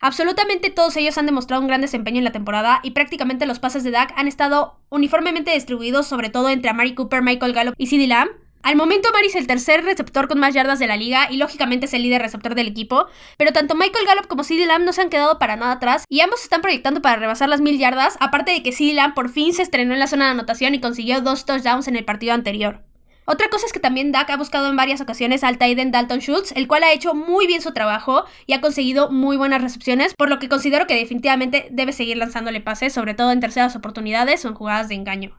Absolutamente 0.00 0.70
todos 0.70 0.96
ellos 0.96 1.18
han 1.18 1.26
demostrado 1.26 1.60
un 1.60 1.66
gran 1.66 1.80
desempeño 1.80 2.18
en 2.18 2.24
la 2.24 2.30
temporada 2.30 2.78
y 2.84 2.92
prácticamente 2.92 3.46
los 3.46 3.58
pases 3.58 3.82
de 3.82 3.90
Dak 3.90 4.12
han 4.16 4.28
estado 4.28 4.78
uniformemente 4.90 5.52
distribuidos, 5.52 6.06
sobre 6.06 6.30
todo 6.30 6.50
entre 6.50 6.70
Amari 6.70 6.94
Cooper, 6.94 7.20
Michael 7.20 7.52
Gallup 7.52 7.74
y 7.76 7.88
CeeDee 7.88 8.06
Lamb. 8.06 8.30
Al 8.62 8.76
momento 8.76 9.08
Amari 9.08 9.26
es 9.26 9.34
el 9.34 9.48
tercer 9.48 9.84
receptor 9.84 10.28
con 10.28 10.38
más 10.38 10.54
yardas 10.54 10.78
de 10.78 10.86
la 10.86 10.96
liga 10.96 11.28
y 11.30 11.36
lógicamente 11.36 11.86
es 11.86 11.94
el 11.94 12.02
líder 12.02 12.22
receptor 12.22 12.54
del 12.54 12.68
equipo, 12.68 13.06
pero 13.38 13.52
tanto 13.52 13.74
Michael 13.74 14.06
Gallup 14.06 14.28
como 14.28 14.44
CeeDee 14.44 14.66
Lamb 14.66 14.84
no 14.84 14.92
se 14.92 15.02
han 15.02 15.10
quedado 15.10 15.40
para 15.40 15.56
nada 15.56 15.72
atrás 15.72 16.04
y 16.08 16.20
ambos 16.20 16.44
están 16.44 16.62
proyectando 16.62 17.02
para 17.02 17.16
rebasar 17.16 17.48
las 17.48 17.60
mil 17.60 17.78
yardas, 17.78 18.16
aparte 18.20 18.52
de 18.52 18.62
que 18.62 18.72
CeeDee 18.72 18.94
Lamb 18.94 19.14
por 19.14 19.30
fin 19.30 19.52
se 19.52 19.62
estrenó 19.62 19.94
en 19.94 20.00
la 20.00 20.06
zona 20.06 20.26
de 20.26 20.30
anotación 20.32 20.76
y 20.76 20.80
consiguió 20.80 21.22
dos 21.22 21.44
touchdowns 21.44 21.88
en 21.88 21.96
el 21.96 22.04
partido 22.04 22.34
anterior. 22.34 22.84
Otra 23.30 23.50
cosa 23.50 23.66
es 23.66 23.74
que 23.74 23.78
también 23.78 24.10
Dak 24.10 24.30
ha 24.30 24.38
buscado 24.38 24.70
en 24.70 24.76
varias 24.76 25.02
ocasiones 25.02 25.44
al 25.44 25.58
Tyden 25.58 25.90
Dalton 25.90 26.20
Schultz, 26.20 26.52
el 26.56 26.66
cual 26.66 26.82
ha 26.82 26.92
hecho 26.92 27.12
muy 27.12 27.46
bien 27.46 27.60
su 27.60 27.74
trabajo 27.74 28.24
y 28.46 28.54
ha 28.54 28.62
conseguido 28.62 29.10
muy 29.10 29.36
buenas 29.36 29.60
recepciones, 29.60 30.14
por 30.14 30.30
lo 30.30 30.38
que 30.38 30.48
considero 30.48 30.86
que 30.86 30.94
definitivamente 30.94 31.68
debe 31.70 31.92
seguir 31.92 32.16
lanzándole 32.16 32.62
pases, 32.62 32.94
sobre 32.94 33.12
todo 33.12 33.30
en 33.30 33.40
terceras 33.40 33.76
oportunidades 33.76 34.46
o 34.46 34.48
en 34.48 34.54
jugadas 34.54 34.88
de 34.88 34.94
engaño. 34.94 35.38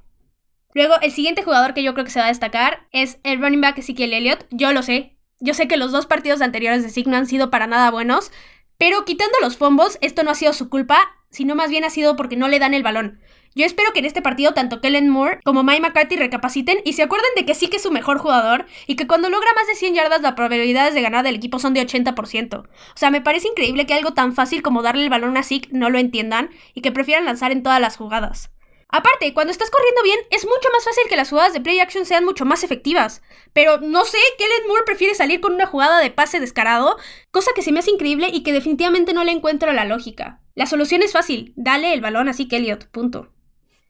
Luego, 0.75 1.01
el 1.01 1.12
siguiente 1.12 1.41
jugador 1.41 1.74
que 1.74 1.81
yo 1.81 1.96
creo 1.96 2.05
que 2.05 2.12
se 2.12 2.19
va 2.19 2.25
a 2.25 2.29
destacar 2.29 2.86
es 2.91 3.17
el 3.24 3.41
running 3.41 3.62
back 3.62 3.79
Ezekiel 3.79 4.13
Elliott. 4.13 4.46
Yo 4.51 4.72
lo 4.72 4.84
sé. 4.84 5.17
Yo 5.39 5.55
sé 5.55 5.67
que 5.67 5.75
los 5.75 5.91
dos 5.91 6.05
partidos 6.05 6.43
anteriores 6.43 6.84
de 6.84 6.89
Sig 6.89 7.08
no 7.08 7.17
han 7.17 7.25
sido 7.25 7.50
para 7.50 7.65
nada 7.65 7.89
buenos, 7.89 8.31
pero 8.77 9.03
quitando 9.03 9.39
los 9.41 9.58
fumbles, 9.58 9.98
esto 10.01 10.22
no 10.22 10.29
ha 10.29 10.36
sido 10.36 10.53
su 10.53 10.69
culpa, 10.69 11.00
sino 11.31 11.55
más 11.55 11.72
bien 11.72 11.84
ha 11.86 11.89
sido 11.89 12.15
porque 12.15 12.38
no 12.38 12.50
le 12.50 12.60
dan 12.60 12.75
el 12.75 12.84
balón. 12.84 13.19
Yo 13.56 13.65
espero 13.65 13.91
que 13.94 14.00
en 14.00 14.06
este 14.06 14.22
partido 14.22 14.53
tanto 14.53 14.79
Kellen 14.79 15.10
Moore 15.10 15.39
como 15.44 15.63
Mike 15.63 15.82
McCarthy 15.82 16.15
recapaciten 16.15 16.79
y 16.86 16.94
se 16.94 17.03
acuerden 17.03 17.29
de 17.36 17.46
que 17.46 17.56
sí 17.56 17.68
que 17.68 17.77
es 17.77 17.84
su 17.84 17.91
mejor 17.91 18.20
jugador 18.20 18.65
y 18.86 18.96
que 18.96 19.08
cuando 19.08 19.29
logra 19.29 19.53
más 19.53 19.68
de 19.68 19.75
100 19.75 19.96
yardas 19.96 20.22
las 20.22 20.34
probabilidades 20.34 20.94
de 20.94 21.01
ganar 21.01 21.24
del 21.24 21.36
equipo 21.36 21.58
son 21.60 21.74
de 21.74 21.86
80%. 21.86 22.60
O 22.60 22.68
sea, 22.96 23.10
me 23.12 23.22
parece 23.22 23.48
increíble 23.48 23.86
que 23.86 23.96
algo 23.96 24.13
tan 24.13 24.34
fácil 24.34 24.62
como 24.62 24.84
darle 24.84 25.03
el 25.03 25.10
balón 25.10 25.36
a 25.36 25.44
Zeke 25.44 25.70
no 25.72 25.89
lo 25.89 25.98
entiendan 25.98 26.51
y 26.74 26.82
que 26.82 26.91
prefieran 26.91 27.25
lanzar 27.25 27.51
en 27.51 27.63
todas 27.63 27.82
las 27.82 27.98
jugadas. 27.98 28.51
Aparte, 28.91 29.36
cuando 29.36 29.51
estás 29.51 29.70
corriendo 29.70 30.01
bien, 30.03 30.20
es 30.32 30.46
mucho 30.46 30.68
más 30.74 30.84
fácil 30.84 31.03
que 31.08 31.15
las 31.15 31.29
jugadas 31.29 31.53
de 31.53 31.62
play 31.62 31.79
action 31.79 32.06
sean 32.06 32.25
mucho 32.25 32.44
más 32.46 32.63
efectivas. 32.63 33.22
Pero 33.53 33.79
no 33.79 34.03
sé, 34.03 34.18
Kellen 34.39 34.68
Moore 34.68 34.84
prefiere 34.84 35.13
salir 35.13 35.41
con 35.41 35.53
una 35.53 35.68
jugada 35.68 36.00
de 36.00 36.10
pase 36.10 36.39
descarado, 36.39 36.98
cosa 37.29 37.51
que 37.56 37.62
se 37.62 37.72
me 37.72 37.79
hace 37.79 37.91
increíble 37.91 38.29
y 38.34 38.41
que 38.41 38.51
definitivamente 38.51 39.13
no 39.13 39.24
le 39.24 39.32
encuentro 39.32 39.74
la 39.74 39.86
lógica. 39.86 40.41
La 40.56 40.65
solución 40.65 41.03
es 41.03 41.13
fácil, 41.13 41.53
dale 41.56 41.94
el 41.94 42.01
balón 42.01 42.29
así 42.29 42.48
que 42.48 42.58
Elliot, 42.58 42.88
punto. 42.88 43.29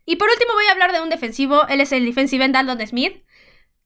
Y 0.09 0.15
por 0.15 0.27
último 0.27 0.55
voy 0.55 0.65
a 0.65 0.71
hablar 0.71 0.91
de 0.91 1.01
un 1.01 1.09
defensivo, 1.09 1.67
él 1.67 1.81
es 1.81 1.91
el 1.91 2.03
defensive 2.03 2.43
end 2.43 2.55
Aldon 2.55 2.81
Smith. 2.87 3.23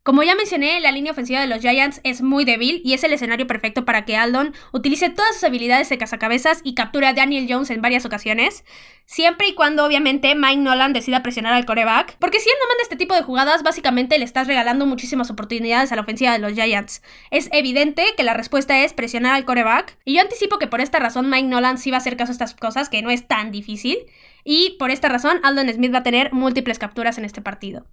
Como 0.03 0.23
ya 0.23 0.35
mencioné, 0.35 0.79
la 0.79 0.93
línea 0.93 1.11
ofensiva 1.11 1.41
de 1.41 1.47
los 1.47 1.59
Giants 1.59 1.99
es 2.05 2.21
muy 2.21 2.45
débil 2.45 2.79
y 2.85 2.93
es 2.93 3.03
el 3.03 3.11
escenario 3.11 3.45
perfecto 3.45 3.83
para 3.83 4.05
que 4.05 4.15
Aldon 4.15 4.53
utilice 4.71 5.09
todas 5.09 5.33
sus 5.33 5.43
habilidades 5.43 5.89
de 5.89 5.97
cazacabezas 5.97 6.61
y 6.63 6.75
capture 6.75 7.07
a 7.07 7.13
Daniel 7.13 7.45
Jones 7.49 7.71
en 7.71 7.81
varias 7.81 8.05
ocasiones, 8.05 8.63
siempre 9.05 9.49
y 9.49 9.53
cuando 9.53 9.85
obviamente 9.85 10.33
Mike 10.33 10.61
Nolan 10.61 10.93
decida 10.93 11.23
presionar 11.23 11.51
al 11.51 11.65
coreback, 11.65 12.15
porque 12.19 12.39
si 12.39 12.47
él 12.47 12.55
no 12.61 12.69
manda 12.69 12.83
este 12.83 12.95
tipo 12.95 13.15
de 13.15 13.23
jugadas, 13.23 13.61
básicamente 13.61 14.17
le 14.17 14.23
estás 14.23 14.47
regalando 14.47 14.85
muchísimas 14.85 15.29
oportunidades 15.29 15.91
a 15.91 15.97
la 15.97 16.03
ofensiva 16.03 16.31
de 16.31 16.39
los 16.39 16.53
Giants. 16.53 17.01
Es 17.31 17.49
evidente 17.51 18.05
que 18.15 18.23
la 18.23 18.33
respuesta 18.33 18.81
es 18.81 18.93
presionar 18.93 19.33
al 19.33 19.43
coreback, 19.43 19.97
y 20.05 20.15
yo 20.15 20.21
anticipo 20.21 20.57
que 20.57 20.67
por 20.67 20.79
esta 20.79 20.99
razón 20.99 21.29
Mike 21.29 21.49
Nolan 21.49 21.77
sí 21.77 21.91
va 21.91 21.97
a 21.97 21.99
hacer 21.99 22.15
caso 22.15 22.31
a 22.31 22.35
estas 22.35 22.55
cosas, 22.55 22.87
que 22.87 23.01
no 23.01 23.09
es 23.09 23.27
tan 23.27 23.51
difícil, 23.51 23.97
y 24.43 24.75
por 24.79 24.91
esta 24.91 25.09
razón 25.09 25.39
Aldon 25.43 25.73
Smith 25.73 25.93
va 25.93 25.99
a 25.99 26.03
tener 26.03 26.33
múltiples 26.33 26.79
capturas 26.79 27.17
en 27.17 27.25
este 27.25 27.41
partido. 27.41 27.85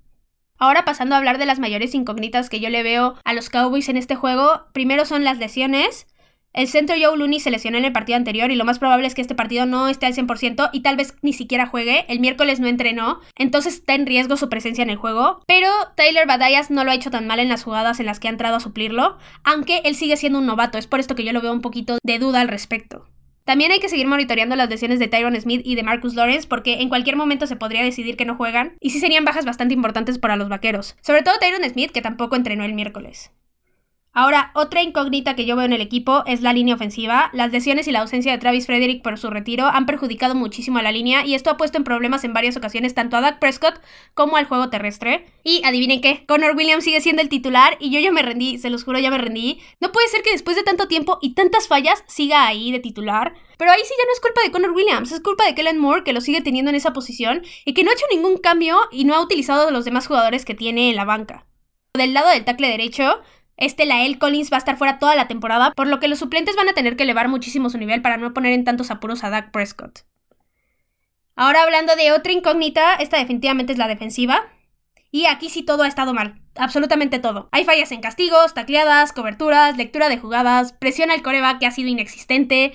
Ahora 0.59 0.85
pasando 0.85 1.14
a 1.14 1.19
hablar 1.19 1.38
de 1.38 1.47
las 1.47 1.59
mayores 1.59 1.95
incógnitas 1.95 2.50
que 2.50 2.61
yo 2.61 2.69
le 2.69 2.83
veo 2.83 3.14
a 3.25 3.33
los 3.33 3.49
Cowboys 3.49 3.88
en 3.88 3.97
este 3.97 4.14
juego, 4.14 4.66
primero 4.75 5.07
son 5.07 5.25
las 5.25 5.38
lesiones. 5.38 6.07
El 6.52 6.66
centro 6.66 6.97
Joe 7.00 7.16
Looney 7.16 7.38
se 7.38 7.50
lesionó 7.50 7.78
en 7.78 7.85
el 7.85 7.92
partido 7.92 8.16
anterior 8.16 8.50
y 8.50 8.57
lo 8.57 8.64
más 8.64 8.80
probable 8.80 9.07
es 9.07 9.14
que 9.14 9.23
este 9.23 9.37
partido 9.37 9.66
no 9.66 9.88
esté 9.88 10.07
al 10.07 10.14
100% 10.14 10.71
y 10.73 10.80
tal 10.80 10.97
vez 10.97 11.14
ni 11.23 11.33
siquiera 11.33 11.66
juegue. 11.66 12.04
El 12.09 12.19
miércoles 12.19 12.59
no 12.59 12.66
entrenó, 12.66 13.21
entonces 13.37 13.75
está 13.75 13.95
en 13.95 14.04
riesgo 14.04 14.37
su 14.37 14.49
presencia 14.49 14.83
en 14.83 14.90
el 14.90 14.97
juego. 14.97 15.42
Pero 15.47 15.69
Taylor 15.97 16.26
Badayas 16.26 16.71
no 16.71 16.83
lo 16.83 16.90
ha 16.90 16.95
hecho 16.95 17.11
tan 17.11 17.26
mal 17.26 17.38
en 17.38 17.49
las 17.49 17.62
jugadas 17.62 18.00
en 18.00 18.07
las 18.07 18.19
que 18.19 18.26
ha 18.26 18.33
entrado 18.33 18.57
a 18.57 18.61
suplirlo, 18.61 19.16
aunque 19.45 19.80
él 19.85 19.95
sigue 19.95 20.16
siendo 20.16 20.40
un 20.40 20.47
novato, 20.47 20.76
es 20.76 20.88
por 20.88 20.99
esto 20.99 21.14
que 21.14 21.25
yo 21.25 21.33
lo 21.33 21.40
veo 21.40 21.52
un 21.52 21.62
poquito 21.62 21.99
de 22.02 22.19
duda 22.19 22.40
al 22.40 22.49
respecto. 22.49 23.07
También 23.44 23.73
hay 23.73 23.80
que 23.80 23.88
seguir 23.88 24.06
monitoreando 24.06 24.56
las 24.56 24.68
lesiones 24.68 24.99
de 24.99 25.09
Tyron 25.09 25.40
Smith 25.40 25.62
y 25.64 25.75
de 25.75 25.82
Marcus 25.82 26.14
Lawrence 26.14 26.47
porque 26.47 26.80
en 26.80 26.88
cualquier 26.88 27.16
momento 27.16 27.47
se 27.47 27.56
podría 27.56 27.82
decidir 27.82 28.16
que 28.16 28.25
no 28.25 28.37
juegan 28.37 28.76
y 28.80 28.90
sí 28.90 29.00
serían 29.00 29.25
bajas 29.25 29.44
bastante 29.44 29.75
importantes 29.75 30.18
para 30.18 30.37
los 30.37 30.49
vaqueros, 30.49 30.97
sobre 31.00 31.23
todo 31.23 31.38
Tyron 31.38 31.68
Smith 31.68 31.90
que 31.90 32.02
tampoco 32.02 32.37
entrenó 32.37 32.64
el 32.64 32.75
miércoles. 32.75 33.32
Ahora, 34.12 34.50
otra 34.57 34.83
incógnita 34.83 35.37
que 35.37 35.47
yo 35.47 35.55
veo 35.55 35.64
en 35.64 35.73
el 35.73 35.81
equipo 35.81 36.25
es 36.26 36.40
la 36.40 36.52
línea 36.52 36.75
ofensiva. 36.75 37.31
Las 37.33 37.52
lesiones 37.52 37.87
y 37.87 37.93
la 37.93 38.00
ausencia 38.00 38.33
de 38.33 38.38
Travis 38.38 38.67
Frederick 38.67 39.05
por 39.05 39.17
su 39.19 39.31
retiro 39.31 39.67
han 39.67 39.87
perjudicado 39.87 40.35
muchísimo 40.35 40.79
a 40.79 40.83
la 40.83 40.90
línea 40.90 41.25
y 41.25 41.35
esto 41.35 41.49
ha 41.49 41.57
puesto 41.57 41.79
en 41.79 41.85
problemas 41.85 42.25
en 42.25 42.33
varias 42.33 42.57
ocasiones 42.57 42.93
tanto 42.93 43.17
a 43.17 43.21
Dak 43.21 43.38
Prescott 43.38 43.81
como 44.14 44.37
al 44.37 44.47
juego 44.47 44.69
terrestre. 44.69 45.26
Y 45.45 45.62
adivinen 45.64 46.00
qué, 46.00 46.25
Connor 46.26 46.57
Williams 46.57 46.83
sigue 46.83 47.00
siendo 47.00 47.23
el 47.23 47.29
titular 47.29 47.76
y 47.79 47.90
yo 47.90 48.00
ya 48.00 48.11
me 48.11 48.23
rendí, 48.23 48.59
se 48.59 48.69
los 48.69 48.83
juro, 48.83 48.99
ya 48.99 49.12
me 49.12 49.19
rendí. 49.19 49.61
No 49.79 49.93
puede 49.93 50.09
ser 50.09 50.23
que 50.23 50.33
después 50.33 50.57
de 50.57 50.64
tanto 50.64 50.88
tiempo 50.88 51.19
y 51.23 51.35
tantas 51.35 51.69
fallas 51.69 52.02
siga 52.09 52.49
ahí 52.49 52.73
de 52.73 52.81
titular. 52.81 53.35
Pero 53.59 53.71
ahí 53.71 53.81
sí 53.85 53.95
ya 53.97 54.05
no 54.07 54.12
es 54.12 54.21
culpa 54.21 54.43
de 54.43 54.50
Connor 54.50 54.73
Williams, 54.73 55.12
es 55.12 55.21
culpa 55.21 55.47
de 55.47 55.55
Kellen 55.55 55.79
Moore 55.79 56.02
que 56.02 56.12
lo 56.12 56.21
sigue 56.21 56.40
teniendo 56.40 56.71
en 56.71 56.75
esa 56.75 56.93
posición 56.93 57.43
y 57.64 57.75
que 57.75 57.85
no 57.85 57.90
ha 57.90 57.95
hecho 57.95 58.07
ningún 58.11 58.38
cambio 58.38 58.76
y 58.90 59.05
no 59.05 59.14
ha 59.14 59.21
utilizado 59.21 59.71
los 59.71 59.85
demás 59.85 60.09
jugadores 60.09 60.45
que 60.45 60.55
tiene 60.55 60.90
en 60.90 60.97
la 60.97 61.05
banca. 61.05 61.47
Del 61.93 62.14
lado 62.14 62.31
del 62.31 62.45
tackle 62.45 62.69
derecho, 62.69 63.21
este 63.61 63.87
Lael 63.87 64.19
Collins 64.19 64.50
va 64.50 64.57
a 64.57 64.59
estar 64.59 64.76
fuera 64.76 64.99
toda 64.99 65.14
la 65.14 65.29
temporada, 65.29 65.73
por 65.76 65.87
lo 65.87 66.00
que 66.00 66.09
los 66.09 66.19
suplentes 66.19 66.57
van 66.57 66.69
a 66.69 66.73
tener 66.73 66.97
que 66.97 67.05
elevar 67.05 67.29
muchísimo 67.29 67.71
su 67.71 67.79
nivel 67.79 68.02
para 68.02 68.17
no 68.17 68.35
poner 68.35 68.52
en 68.52 68.64
tantos 68.64 68.90
apuros 68.90 69.23
a 69.23 69.31
Dak 69.31 69.52
Prescott. 69.52 70.00
Ahora 71.37 71.62
hablando 71.62 71.95
de 71.97 72.12
otra 72.12 72.33
incógnita, 72.33 72.97
esta 72.97 73.19
definitivamente 73.19 73.73
es 73.73 73.79
la 73.79 73.88
defensiva. 73.88 74.43
Y 75.12 75.26
aquí 75.26 75.50
sí 75.50 75.62
todo 75.62 75.83
ha 75.83 75.88
estado 75.88 76.14
mal, 76.14 76.40
absolutamente 76.55 77.19
todo. 77.19 77.49
Hay 77.50 77.64
fallas 77.64 77.90
en 77.93 78.00
castigos, 78.00 78.55
tacleadas, 78.55 79.12
coberturas, 79.12 79.76
lectura 79.76 80.09
de 80.09 80.19
jugadas, 80.19 80.73
presión 80.73 81.11
al 81.11 81.23
coreback 81.23 81.59
que 81.59 81.67
ha 81.67 81.73
sido 81.73 81.88
inexistente, 81.88 82.73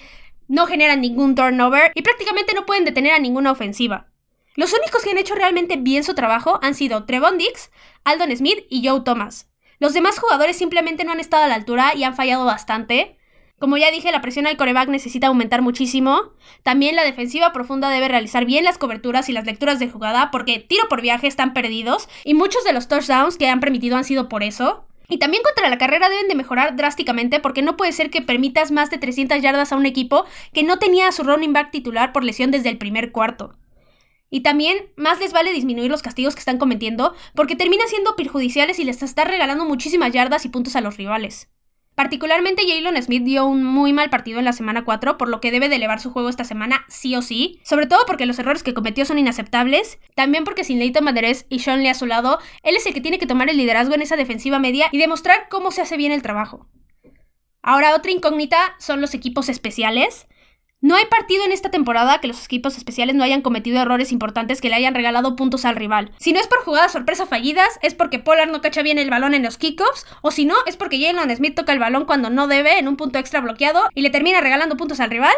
no 0.48 0.66
generan 0.66 1.02
ningún 1.02 1.36
turnover 1.36 1.92
y 1.96 2.02
prácticamente 2.02 2.54
no 2.54 2.66
pueden 2.66 2.86
detener 2.86 3.14
a 3.14 3.20
ninguna 3.20 3.52
ofensiva. 3.52 4.08
Los 4.56 4.74
únicos 4.74 5.04
que 5.04 5.12
han 5.12 5.18
hecho 5.18 5.36
realmente 5.36 5.78
bien 5.78 6.04
su 6.04 6.14
trabajo 6.14 6.60
han 6.62 6.76
sido 6.76 7.06
Trevon 7.06 7.38
Dix, 7.38 7.72
Aldon 8.04 8.36
Smith 8.36 8.66
y 8.70 8.88
Joe 8.88 9.02
Thomas. 9.02 9.50
Los 9.80 9.94
demás 9.94 10.20
jugadores 10.20 10.58
simplemente 10.58 11.04
no 11.04 11.12
han 11.12 11.20
estado 11.20 11.44
a 11.44 11.48
la 11.48 11.56
altura 11.56 11.94
y 11.96 12.04
han 12.04 12.16
fallado 12.16 12.46
bastante. 12.46 13.18
Como 13.60 13.78
ya 13.78 13.90
dije, 13.90 14.12
la 14.12 14.22
presión 14.22 14.48
al 14.48 14.58
coreback 14.58 14.90
necesita 14.90 15.28
aumentar 15.28 15.62
muchísimo. 15.62 16.34
También 16.64 16.96
la 16.96 17.04
defensiva 17.04 17.54
profunda 17.54 17.90
debe 17.90 18.10
realizar 18.10 18.46
bien 18.46 18.66
las 18.66 18.78
coberturas 18.78 19.30
y 19.30 19.34
las 19.34 19.46
lecturas 19.46 19.80
de 19.80 19.90
jugada 19.90 20.30
porque 20.30 20.60
tiro 20.60 20.88
por 20.90 21.02
viaje 21.02 21.28
están 21.28 21.54
perdidos 21.54 22.10
y 22.26 22.34
muchos 22.34 22.64
de 22.66 22.74
los 22.74 22.88
touchdowns 22.88 23.38
que 23.38 23.48
han 23.48 23.62
permitido 23.62 23.96
han 23.96 24.04
sido 24.04 24.28
por 24.28 24.44
eso. 24.44 24.86
Y 25.08 25.20
también 25.20 25.44
contra 25.44 25.70
la 25.70 25.78
carrera 25.78 26.10
deben 26.10 26.28
de 26.28 26.36
mejorar 26.36 26.76
drásticamente 26.76 27.40
porque 27.40 27.62
no 27.62 27.78
puede 27.78 27.92
ser 27.92 28.10
que 28.10 28.22
permitas 28.22 28.72
más 28.72 28.90
de 28.90 28.98
300 28.98 29.42
yardas 29.42 29.72
a 29.72 29.78
un 29.78 29.86
equipo 29.86 30.26
que 30.52 30.64
no 30.64 30.80
tenía 30.80 31.08
a 31.08 31.12
su 31.12 31.24
running 31.24 31.54
back 31.54 31.72
titular 31.72 32.12
por 32.12 32.24
lesión 32.24 32.52
desde 32.52 32.70
el 32.70 32.78
primer 32.78 33.12
cuarto. 33.12 33.56
Y 34.30 34.42
también 34.42 34.90
más 34.96 35.20
les 35.20 35.34
vale 35.34 35.54
disminuir 35.54 35.92
los 35.92 36.02
castigos 36.02 36.36
que 36.36 36.40
están 36.40 36.58
cometiendo 36.58 37.14
porque 37.36 37.56
terminan 37.56 37.88
siendo 37.88 38.16
perjudiciales 38.16 38.80
y 38.80 38.84
les 38.84 39.02
está 39.04 39.24
regalando 39.24 39.66
muchísimas 39.66 40.12
yardas 40.12 40.46
y 40.46 40.50
puntos 40.50 40.76
a 40.76 40.82
los 40.82 40.98
rivales. 40.98 41.50
Particularmente 41.96 42.64
Jalen 42.68 43.02
Smith 43.02 43.24
dio 43.24 43.46
un 43.46 43.64
muy 43.64 43.94
mal 43.94 44.10
partido 44.10 44.40
en 44.40 44.46
la 44.46 44.52
semana 44.52 44.84
4, 44.84 45.18
por 45.18 45.30
lo 45.30 45.40
que 45.40 45.52
debe 45.52 45.70
de 45.70 45.78
elevar 45.78 46.02
su 46.02 46.12
juego 46.12 46.28
esta 46.28 46.44
semana 46.44 46.86
sí 46.90 47.16
o 47.16 47.22
sí, 47.22 47.62
sobre 47.64 47.86
todo 47.86 48.06
porque 48.06 48.26
los 48.26 48.38
errores 48.38 48.64
que 48.64 48.74
cometió 48.74 49.06
son 49.06 49.18
inaceptables, 49.18 49.98
también 50.14 50.44
porque 50.44 50.66
sin 50.66 50.80
Leighton 50.80 51.06
Maderez 51.06 51.46
y 51.48 51.60
Sean 51.60 51.82
Lee 51.82 51.88
a 51.88 51.94
su 51.94 52.06
lado, 52.06 52.40
él 52.64 52.76
es 52.76 52.86
el 52.86 52.94
que 52.94 53.00
tiene 53.00 53.18
que 53.18 53.28
tomar 53.28 53.50
el 53.50 53.56
liderazgo 53.56 53.96
en 53.96 54.02
esa 54.02 54.18
defensiva 54.18 54.60
media 54.60 54.88
y 54.92 54.98
demostrar 54.98 55.48
cómo 55.50 55.72
se 55.72 55.82
hace 55.82 55.96
bien 55.96 56.12
el 56.12 56.22
trabajo. 56.22 56.68
Ahora 57.62 57.96
otra 57.96 58.12
incógnita 58.12 58.76
son 58.78 59.00
los 59.00 59.14
equipos 59.14 59.48
especiales. 59.48 60.28
No 60.82 60.96
hay 60.96 61.06
partido 61.06 61.46
en 61.46 61.52
esta 61.52 61.72
temporada 61.72 62.20
que 62.20 62.28
los 62.28 62.44
equipos 62.46 62.78
especiales 62.78 63.16
no 63.16 63.24
hayan 63.24 63.42
cometido 63.42 63.82
errores 63.82 64.12
importantes 64.12 64.62
que 64.62 64.70
le 64.70 64.76
hayan 64.76 64.94
regalado 64.94 65.36
puntos 65.36 65.66
al 65.66 65.76
rival. 65.76 66.12
Si 66.20 66.34
no 66.34 66.40
es 66.40 66.48
por 66.48 66.60
jugadas 66.60 66.92
sorpresa 66.92 67.26
fallidas, 67.26 67.80
es 67.82 67.96
porque 67.96 68.20
Pollard 68.20 68.52
no 68.52 68.62
cacha 68.62 68.84
bien 68.84 69.00
el 69.00 69.10
balón 69.10 69.34
en 69.34 69.44
los 69.44 69.58
kickoffs, 69.58 70.06
o 70.22 70.32
si 70.32 70.46
no, 70.46 70.56
es 70.68 70.78
porque 70.78 71.00
Jalen 71.00 71.36
Smith 71.36 71.56
toca 71.56 71.72
el 71.72 71.80
balón 71.80 72.06
cuando 72.06 72.30
no 72.30 72.48
debe 72.48 72.78
en 72.78 72.88
un 72.88 72.98
punto 72.98 73.18
extra 73.18 73.42
bloqueado 73.42 73.90
y 73.96 74.02
le 74.02 74.10
termina 74.10 74.42
regalando 74.42 74.78
puntos 74.78 75.00
al 75.00 75.10
rival. 75.10 75.34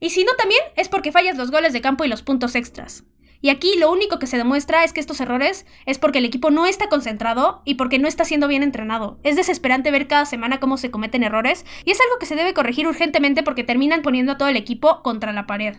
Y 0.00 0.10
si 0.10 0.24
no, 0.24 0.32
también 0.32 0.62
es 0.76 0.88
porque 0.88 1.12
fallas 1.12 1.36
los 1.36 1.50
goles 1.50 1.72
de 1.72 1.82
campo 1.82 2.04
y 2.04 2.08
los 2.08 2.22
puntos 2.22 2.54
extras. 2.54 3.04
Y 3.42 3.48
aquí 3.48 3.74
lo 3.78 3.90
único 3.90 4.18
que 4.18 4.26
se 4.26 4.36
demuestra 4.36 4.84
es 4.84 4.92
que 4.92 5.00
estos 5.00 5.20
errores 5.20 5.66
es 5.86 5.98
porque 5.98 6.18
el 6.18 6.24
equipo 6.24 6.50
no 6.50 6.66
está 6.66 6.88
concentrado 6.88 7.62
y 7.64 7.74
porque 7.74 7.98
no 7.98 8.06
está 8.06 8.24
siendo 8.24 8.48
bien 8.48 8.62
entrenado. 8.62 9.18
Es 9.22 9.36
desesperante 9.36 9.90
ver 9.90 10.08
cada 10.08 10.26
semana 10.26 10.60
cómo 10.60 10.76
se 10.76 10.90
cometen 10.90 11.22
errores 11.22 11.64
y 11.84 11.90
es 11.90 12.00
algo 12.00 12.18
que 12.18 12.26
se 12.26 12.36
debe 12.36 12.54
corregir 12.54 12.86
urgentemente 12.86 13.42
porque 13.42 13.64
terminan 13.64 14.02
poniendo 14.02 14.32
a 14.32 14.38
todo 14.38 14.48
el 14.48 14.56
equipo 14.56 15.02
contra 15.02 15.32
la 15.32 15.46
pared. 15.46 15.76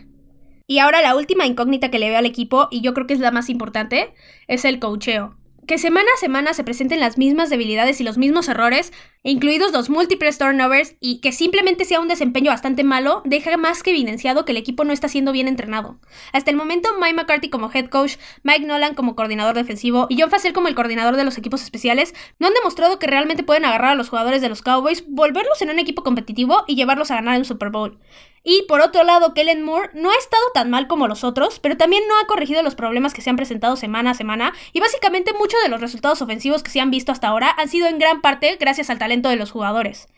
Y 0.66 0.78
ahora 0.78 1.02
la 1.02 1.16
última 1.16 1.46
incógnita 1.46 1.90
que 1.90 1.98
le 1.98 2.08
veo 2.08 2.18
al 2.18 2.26
equipo, 2.26 2.68
y 2.70 2.80
yo 2.80 2.94
creo 2.94 3.06
que 3.06 3.14
es 3.14 3.20
la 3.20 3.30
más 3.30 3.50
importante, 3.50 4.14
es 4.46 4.64
el 4.64 4.78
cocheo 4.78 5.36
que 5.66 5.78
semana 5.78 6.08
a 6.14 6.18
semana 6.18 6.54
se 6.54 6.64
presenten 6.64 7.00
las 7.00 7.18
mismas 7.18 7.48
debilidades 7.48 8.00
y 8.00 8.04
los 8.04 8.18
mismos 8.18 8.48
errores, 8.48 8.92
incluidos 9.22 9.72
los 9.72 9.90
múltiples 9.90 10.38
turnovers, 10.38 10.96
y 11.00 11.20
que 11.20 11.30
simplemente 11.30 11.84
sea 11.84 12.00
un 12.00 12.08
desempeño 12.08 12.50
bastante 12.50 12.82
malo, 12.82 13.22
deja 13.24 13.56
más 13.56 13.82
que 13.82 13.90
evidenciado 13.90 14.44
que 14.44 14.52
el 14.52 14.58
equipo 14.58 14.84
no 14.84 14.92
está 14.92 15.08
siendo 15.08 15.30
bien 15.30 15.46
entrenado. 15.46 15.98
Hasta 16.32 16.50
el 16.50 16.56
momento, 16.56 16.88
Mike 17.00 17.14
McCarthy 17.14 17.48
como 17.48 17.70
head 17.72 17.86
coach, 17.86 18.16
Mike 18.42 18.66
Nolan 18.66 18.94
como 18.94 19.14
coordinador 19.14 19.54
defensivo 19.54 20.06
y 20.08 20.20
John 20.20 20.30
Facel 20.30 20.52
como 20.52 20.68
el 20.68 20.74
coordinador 20.74 21.16
de 21.16 21.24
los 21.24 21.38
equipos 21.38 21.62
especiales 21.62 22.14
no 22.38 22.48
han 22.48 22.54
demostrado 22.54 22.98
que 22.98 23.06
realmente 23.06 23.44
pueden 23.44 23.64
agarrar 23.64 23.92
a 23.92 23.94
los 23.94 24.08
jugadores 24.08 24.42
de 24.42 24.48
los 24.48 24.62
Cowboys, 24.62 25.04
volverlos 25.08 25.62
en 25.62 25.70
un 25.70 25.78
equipo 25.78 26.02
competitivo 26.02 26.64
y 26.66 26.74
llevarlos 26.74 27.10
a 27.10 27.16
ganar 27.16 27.36
el 27.36 27.44
Super 27.44 27.70
Bowl. 27.70 27.98
Y 28.44 28.62
por 28.62 28.80
otro 28.80 29.04
lado, 29.04 29.34
Kellen 29.34 29.62
Moore 29.62 29.90
no 29.94 30.10
ha 30.10 30.16
estado 30.16 30.42
tan 30.52 30.68
mal 30.68 30.88
como 30.88 31.06
los 31.06 31.22
otros, 31.22 31.60
pero 31.60 31.76
también 31.76 32.02
no 32.08 32.18
ha 32.18 32.26
corregido 32.26 32.62
los 32.62 32.74
problemas 32.74 33.14
que 33.14 33.22
se 33.22 33.30
han 33.30 33.36
presentado 33.36 33.76
semana 33.76 34.10
a 34.10 34.14
semana, 34.14 34.52
y 34.72 34.80
básicamente 34.80 35.32
muchos 35.32 35.62
de 35.62 35.68
los 35.68 35.80
resultados 35.80 36.22
ofensivos 36.22 36.62
que 36.62 36.70
se 36.70 36.80
han 36.80 36.90
visto 36.90 37.12
hasta 37.12 37.28
ahora 37.28 37.54
han 37.56 37.68
sido 37.68 37.86
en 37.86 37.98
gran 37.98 38.20
parte 38.20 38.56
gracias 38.58 38.90
al 38.90 38.98
talento 38.98 39.28
de 39.28 39.36
los 39.36 39.52
jugadores. 39.52 40.08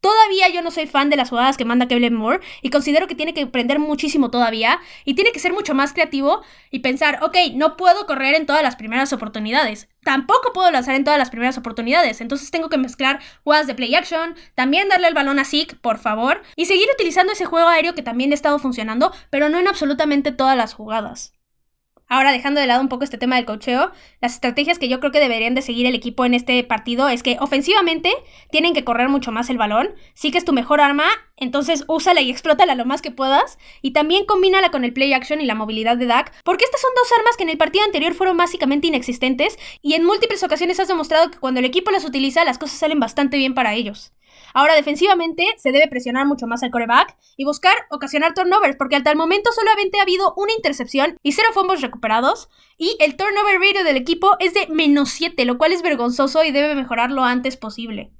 Todavía 0.00 0.48
yo 0.48 0.62
no 0.62 0.70
soy 0.70 0.86
fan 0.86 1.10
de 1.10 1.16
las 1.16 1.28
jugadas 1.28 1.58
que 1.58 1.66
manda 1.66 1.86
Kevin 1.86 2.14
Moore 2.14 2.40
y 2.62 2.70
considero 2.70 3.06
que 3.06 3.14
tiene 3.14 3.34
que 3.34 3.42
aprender 3.42 3.78
muchísimo 3.78 4.30
todavía 4.30 4.80
y 5.04 5.14
tiene 5.14 5.32
que 5.32 5.40
ser 5.40 5.52
mucho 5.52 5.74
más 5.74 5.92
creativo 5.92 6.42
y 6.70 6.78
pensar, 6.78 7.18
ok, 7.22 7.36
no 7.54 7.76
puedo 7.76 8.06
correr 8.06 8.34
en 8.34 8.46
todas 8.46 8.62
las 8.62 8.76
primeras 8.76 9.12
oportunidades, 9.12 9.88
tampoco 10.02 10.54
puedo 10.54 10.70
lanzar 10.70 10.94
en 10.94 11.04
todas 11.04 11.18
las 11.18 11.28
primeras 11.28 11.58
oportunidades, 11.58 12.22
entonces 12.22 12.50
tengo 12.50 12.70
que 12.70 12.78
mezclar 12.78 13.20
jugadas 13.44 13.66
de 13.66 13.74
play 13.74 13.94
action, 13.94 14.34
también 14.54 14.88
darle 14.88 15.08
el 15.08 15.14
balón 15.14 15.38
a 15.38 15.44
Zeke, 15.44 15.76
por 15.76 15.98
favor, 15.98 16.42
y 16.56 16.64
seguir 16.64 16.88
utilizando 16.94 17.34
ese 17.34 17.44
juego 17.44 17.68
aéreo 17.68 17.94
que 17.94 18.02
también 18.02 18.32
ha 18.32 18.34
estado 18.34 18.58
funcionando, 18.58 19.12
pero 19.28 19.50
no 19.50 19.58
en 19.58 19.68
absolutamente 19.68 20.32
todas 20.32 20.56
las 20.56 20.72
jugadas. 20.72 21.34
Ahora, 22.12 22.32
dejando 22.32 22.60
de 22.60 22.66
lado 22.66 22.80
un 22.80 22.88
poco 22.88 23.04
este 23.04 23.18
tema 23.18 23.36
del 23.36 23.44
cocheo, 23.44 23.92
las 24.20 24.34
estrategias 24.34 24.80
que 24.80 24.88
yo 24.88 24.98
creo 24.98 25.12
que 25.12 25.20
deberían 25.20 25.54
de 25.54 25.62
seguir 25.62 25.86
el 25.86 25.94
equipo 25.94 26.24
en 26.24 26.34
este 26.34 26.64
partido 26.64 27.08
es 27.08 27.22
que 27.22 27.36
ofensivamente 27.38 28.10
tienen 28.50 28.74
que 28.74 28.82
correr 28.82 29.08
mucho 29.08 29.30
más 29.30 29.48
el 29.48 29.58
balón. 29.58 29.94
Sí 30.14 30.32
que 30.32 30.38
es 30.38 30.44
tu 30.44 30.52
mejor 30.52 30.80
arma, 30.80 31.06
entonces 31.36 31.84
úsala 31.86 32.20
y 32.20 32.28
explótala 32.28 32.74
lo 32.74 32.84
más 32.84 33.00
que 33.00 33.12
puedas. 33.12 33.58
Y 33.80 33.92
también 33.92 34.24
combínala 34.24 34.72
con 34.72 34.82
el 34.82 34.92
play 34.92 35.12
action 35.12 35.40
y 35.40 35.46
la 35.46 35.54
movilidad 35.54 35.96
de 35.96 36.06
Dak, 36.06 36.32
porque 36.42 36.64
estas 36.64 36.80
son 36.80 36.90
dos 36.96 37.12
armas 37.16 37.36
que 37.36 37.44
en 37.44 37.50
el 37.50 37.58
partido 37.58 37.84
anterior 37.84 38.12
fueron 38.14 38.36
básicamente 38.36 38.88
inexistentes 38.88 39.56
y 39.80 39.94
en 39.94 40.04
múltiples 40.04 40.42
ocasiones 40.42 40.80
has 40.80 40.88
demostrado 40.88 41.30
que 41.30 41.38
cuando 41.38 41.60
el 41.60 41.66
equipo 41.66 41.92
las 41.92 42.04
utiliza 42.04 42.44
las 42.44 42.58
cosas 42.58 42.80
salen 42.80 42.98
bastante 42.98 43.36
bien 43.36 43.54
para 43.54 43.74
ellos. 43.74 44.12
Ahora, 44.54 44.74
defensivamente, 44.74 45.46
se 45.56 45.72
debe 45.72 45.88
presionar 45.88 46.26
mucho 46.26 46.46
más 46.46 46.62
al 46.62 46.70
coreback 46.70 47.16
y 47.36 47.44
buscar 47.44 47.74
ocasionar 47.90 48.34
turnovers, 48.34 48.76
porque 48.76 48.96
hasta 48.96 49.10
el 49.10 49.16
momento 49.16 49.50
solamente 49.52 49.98
ha 49.98 50.02
habido 50.02 50.34
una 50.36 50.52
intercepción 50.52 51.18
y 51.22 51.32
cero 51.32 51.48
fumbles 51.52 51.80
recuperados, 51.80 52.48
y 52.76 52.96
el 53.00 53.16
turnover 53.16 53.60
rate 53.60 53.84
del 53.84 53.96
equipo 53.96 54.36
es 54.38 54.54
de 54.54 54.66
menos 54.68 55.10
7, 55.10 55.44
lo 55.44 55.58
cual 55.58 55.72
es 55.72 55.82
vergonzoso 55.82 56.44
y 56.44 56.50
debe 56.50 56.74
mejorar 56.74 57.10
lo 57.10 57.24
antes 57.24 57.56
posible. 57.56 58.10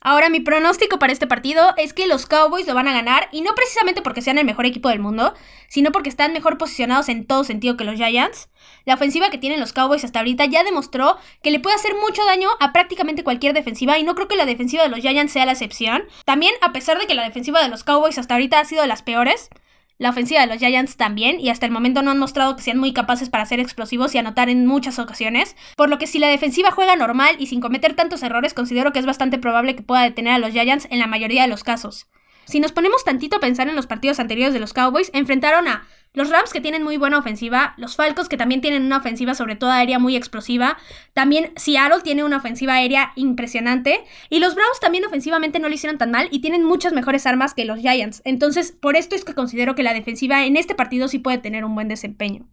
Ahora, 0.00 0.28
mi 0.28 0.40
pronóstico 0.40 0.98
para 0.98 1.12
este 1.12 1.26
partido 1.26 1.74
es 1.76 1.92
que 1.92 2.06
los 2.06 2.26
Cowboys 2.26 2.66
lo 2.66 2.74
van 2.74 2.88
a 2.88 2.92
ganar, 2.92 3.28
y 3.32 3.40
no 3.40 3.54
precisamente 3.54 4.02
porque 4.02 4.22
sean 4.22 4.38
el 4.38 4.44
mejor 4.44 4.66
equipo 4.66 4.88
del 4.88 5.00
mundo, 5.00 5.34
sino 5.68 5.90
porque 5.92 6.08
están 6.08 6.32
mejor 6.32 6.56
posicionados 6.56 7.08
en 7.08 7.26
todo 7.26 7.44
sentido 7.44 7.76
que 7.76 7.84
los 7.84 7.96
Giants. 7.96 8.48
La 8.84 8.94
ofensiva 8.94 9.30
que 9.30 9.38
tienen 9.38 9.60
los 9.60 9.72
Cowboys 9.72 10.04
hasta 10.04 10.20
ahorita 10.20 10.44
ya 10.46 10.64
demostró 10.64 11.16
que 11.42 11.50
le 11.50 11.60
puede 11.60 11.76
hacer 11.76 11.94
mucho 11.94 12.24
daño 12.24 12.48
a 12.60 12.72
prácticamente 12.72 13.24
cualquier 13.24 13.54
defensiva, 13.54 13.98
y 13.98 14.04
no 14.04 14.14
creo 14.14 14.28
que 14.28 14.36
la 14.36 14.46
defensiva 14.46 14.82
de 14.82 14.88
los 14.88 15.00
Giants 15.00 15.32
sea 15.32 15.46
la 15.46 15.52
excepción. 15.52 16.04
También, 16.24 16.54
a 16.60 16.72
pesar 16.72 16.98
de 16.98 17.06
que 17.06 17.14
la 17.14 17.24
defensiva 17.24 17.60
de 17.60 17.68
los 17.68 17.84
Cowboys 17.84 18.18
hasta 18.18 18.34
ahorita 18.34 18.60
ha 18.60 18.64
sido 18.64 18.82
de 18.82 18.88
las 18.88 19.02
peores, 19.02 19.50
La 19.98 20.10
ofensiva 20.10 20.40
de 20.40 20.46
los 20.46 20.58
Giants 20.58 20.96
también, 20.96 21.40
y 21.40 21.48
hasta 21.48 21.66
el 21.66 21.72
momento 21.72 22.02
no 22.02 22.12
han 22.12 22.20
mostrado 22.20 22.54
que 22.54 22.62
sean 22.62 22.78
muy 22.78 22.92
capaces 22.92 23.30
para 23.30 23.44
ser 23.46 23.58
explosivos 23.58 24.14
y 24.14 24.18
anotar 24.18 24.48
en 24.48 24.64
muchas 24.64 25.00
ocasiones, 25.00 25.56
por 25.76 25.90
lo 25.90 25.98
que 25.98 26.06
si 26.06 26.20
la 26.20 26.28
defensiva 26.28 26.70
juega 26.70 26.94
normal 26.94 27.34
y 27.40 27.46
sin 27.46 27.60
cometer 27.60 27.94
tantos 27.94 28.22
errores, 28.22 28.54
considero 28.54 28.92
que 28.92 29.00
es 29.00 29.06
bastante 29.06 29.38
probable 29.38 29.74
que 29.74 29.82
pueda 29.82 30.02
detener 30.02 30.34
a 30.34 30.38
los 30.38 30.52
Giants 30.52 30.86
en 30.90 31.00
la 31.00 31.08
mayoría 31.08 31.42
de 31.42 31.48
los 31.48 31.64
casos. 31.64 32.06
Si 32.44 32.60
nos 32.60 32.70
ponemos 32.70 33.04
tantito 33.04 33.36
a 33.36 33.40
pensar 33.40 33.68
en 33.68 33.74
los 33.74 33.88
partidos 33.88 34.20
anteriores 34.20 34.54
de 34.54 34.60
los 34.60 34.72
Cowboys, 34.72 35.10
enfrentaron 35.12 35.66
a 35.66 35.86
los 36.14 36.30
Rams 36.30 36.52
que 36.52 36.60
tienen 36.60 36.82
muy 36.82 36.96
buena 36.96 37.18
ofensiva, 37.18 37.74
los 37.76 37.96
Falcons 37.96 38.28
que 38.28 38.36
también 38.36 38.60
tienen 38.60 38.84
una 38.84 38.98
ofensiva 38.98 39.34
sobre 39.34 39.56
todo 39.56 39.70
aérea 39.70 39.98
muy 39.98 40.16
explosiva, 40.16 40.78
también 41.12 41.52
Seattle 41.56 42.02
tiene 42.02 42.24
una 42.24 42.38
ofensiva 42.38 42.74
aérea 42.74 43.12
impresionante 43.14 44.04
y 44.30 44.40
los 44.40 44.54
Browns 44.54 44.80
también 44.80 45.04
ofensivamente 45.04 45.58
no 45.58 45.68
lo 45.68 45.74
hicieron 45.74 45.98
tan 45.98 46.10
mal 46.10 46.28
y 46.30 46.40
tienen 46.40 46.64
muchas 46.64 46.92
mejores 46.92 47.26
armas 47.26 47.54
que 47.54 47.64
los 47.64 47.78
Giants. 47.78 48.22
Entonces, 48.24 48.72
por 48.72 48.96
esto 48.96 49.14
es 49.14 49.24
que 49.24 49.34
considero 49.34 49.74
que 49.74 49.82
la 49.82 49.94
defensiva 49.94 50.44
en 50.44 50.56
este 50.56 50.74
partido 50.74 51.08
sí 51.08 51.18
puede 51.18 51.38
tener 51.38 51.64
un 51.64 51.74
buen 51.74 51.88
desempeño. 51.88 52.48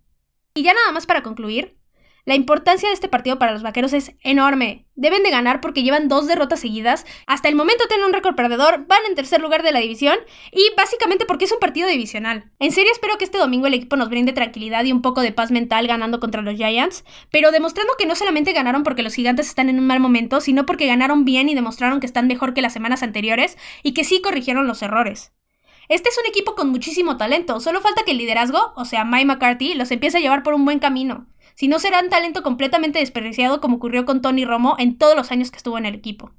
Y 0.54 0.63
ya 0.63 0.74
nada 0.74 0.91
más 0.91 1.06
para 1.06 1.24
concluir, 1.24 1.78
la 2.26 2.34
importancia 2.34 2.90
de 2.90 2.96
este 2.96 3.08
partido 3.08 3.38
para 3.38 3.52
los 3.52 3.62
vaqueros 3.62 3.94
es 3.94 4.14
enorme. 4.24 4.88
Deben 4.96 5.22
de 5.22 5.30
ganar 5.30 5.62
porque 5.62 5.84
llevan 5.84 6.08
dos 6.08 6.26
derrotas 6.26 6.60
seguidas. 6.60 7.06
Hasta 7.28 7.50
el 7.50 7.56
momento 7.56 7.86
tienen 7.88 8.08
un 8.08 8.14
récord 8.14 8.34
perdedor, 8.34 8.88
van 8.88 9.06
en 9.08 9.14
tercer 9.14 9.42
lugar 9.42 9.62
de 9.62 9.72
la 9.72 9.80
división 9.80 10.18
y 10.52 10.72
básicamente 10.76 11.28
porque 11.28 11.46
es 11.46 11.52
un 11.52 11.60
partido 11.60 11.88
divisional. 11.88 12.52
En 12.58 12.72
serio 12.72 12.92
espero 12.92 13.20
que 13.20 13.26
este 13.26 13.38
domingo 13.38 13.68
el 13.68 13.76
equipo 13.76 13.96
nos 13.96 14.10
brinde 14.10 14.34
tranquilidad 14.34 14.84
y 14.86 14.92
un 14.92 15.04
poco 15.04 15.22
de 15.22 15.34
paz 15.34 15.52
mental 15.52 15.86
ganando 15.86 16.20
contra 16.20 16.42
los 16.42 16.56
Giants, 16.56 17.06
pero 17.30 17.52
demostrando 17.52 17.94
que 17.96 18.08
no 18.08 18.16
solamente 18.16 18.54
ganaron 18.54 18.82
porque 18.82 19.04
los 19.04 19.14
gigantes 19.14 19.48
están 19.48 19.70
en 19.70 19.78
un 19.78 19.86
mal 19.86 20.00
momento, 20.00 20.42
sino 20.42 20.66
porque 20.66 20.88
ganaron 20.88 21.26
bien 21.26 21.48
y 21.48 21.54
demostraron 21.54 22.00
que 22.00 22.08
están 22.08 22.26
mejor 22.26 22.56
que 22.56 22.64
las 22.64 22.74
semanas 22.74 23.04
anteriores 23.04 23.56
y 23.84 23.94
que 23.94 24.04
sí 24.04 24.20
corrigieron 24.22 24.66
los 24.66 24.82
errores. 24.82 25.32
Este 25.90 26.10
es 26.10 26.18
un 26.18 26.26
equipo 26.26 26.56
con 26.56 26.70
muchísimo 26.70 27.18
talento, 27.18 27.60
solo 27.60 27.82
falta 27.82 28.02
que 28.04 28.12
el 28.12 28.18
liderazgo, 28.18 28.74
o 28.76 28.86
sea, 28.86 29.06
Mike 29.06 29.26
McCarthy, 29.26 29.76
los 29.76 29.92
empiece 29.92 30.18
a 30.18 30.22
llevar 30.22 30.42
por 30.42 30.56
un 30.56 30.66
buen 30.66 30.80
camino 30.80 31.28
si 31.56 31.68
no 31.68 31.80
serán 31.80 32.10
talento 32.10 32.44
completamente 32.44 33.00
desperdiciado 33.00 33.62
como 33.62 33.78
ocurrió 33.78 34.06
con 34.06 34.22
Tony 34.22 34.46
Romo 34.46 34.76
en 34.78 34.98
todos 34.98 35.15
los 35.15 35.32
años 35.32 35.52
que 35.52 35.58
estuvo 35.58 35.78
en 35.78 35.86
el 35.86 35.96
equipo. 35.96 36.32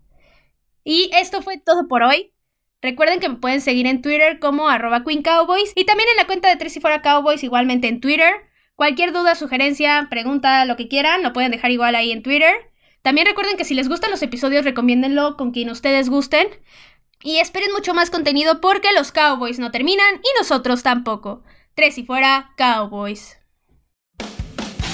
Y 0.84 1.10
esto 1.14 1.42
fue 1.42 1.58
todo 1.58 1.88
por 1.88 2.02
hoy. 2.02 2.32
Recuerden 2.82 3.18
que 3.18 3.28
me 3.28 3.36
pueden 3.36 3.60
seguir 3.60 3.86
en 3.86 4.02
Twitter 4.02 4.38
como 4.38 4.68
arroba 4.68 5.02
Queen 5.02 5.22
Cowboys 5.22 5.72
y 5.74 5.84
también 5.84 6.08
en 6.10 6.16
la 6.16 6.26
cuenta 6.26 6.48
de 6.48 6.56
Tres 6.56 6.76
y 6.76 6.80
Fuera 6.80 7.02
Cowboys 7.02 7.42
igualmente 7.42 7.88
en 7.88 8.00
Twitter. 8.00 8.32
Cualquier 8.76 9.12
duda, 9.12 9.34
sugerencia, 9.34 10.06
pregunta, 10.10 10.64
lo 10.66 10.76
que 10.76 10.86
quieran, 10.86 11.22
lo 11.22 11.32
pueden 11.32 11.50
dejar 11.50 11.70
igual 11.70 11.94
ahí 11.94 12.12
en 12.12 12.22
Twitter. 12.22 12.54
También 13.02 13.26
recuerden 13.26 13.56
que 13.56 13.64
si 13.64 13.74
les 13.74 13.88
gustan 13.88 14.10
los 14.10 14.22
episodios, 14.22 14.64
recomiéndenlo 14.64 15.36
con 15.36 15.50
quien 15.50 15.70
ustedes 15.70 16.10
gusten. 16.10 16.46
Y 17.22 17.38
esperen 17.38 17.72
mucho 17.72 17.94
más 17.94 18.10
contenido 18.10 18.60
porque 18.60 18.92
los 18.92 19.12
Cowboys 19.12 19.58
no 19.58 19.70
terminan 19.70 20.16
y 20.16 20.38
nosotros 20.38 20.82
tampoco. 20.82 21.42
Tres 21.74 21.96
y 21.98 22.04
fuera, 22.04 22.52
Cowboys. 22.56 23.38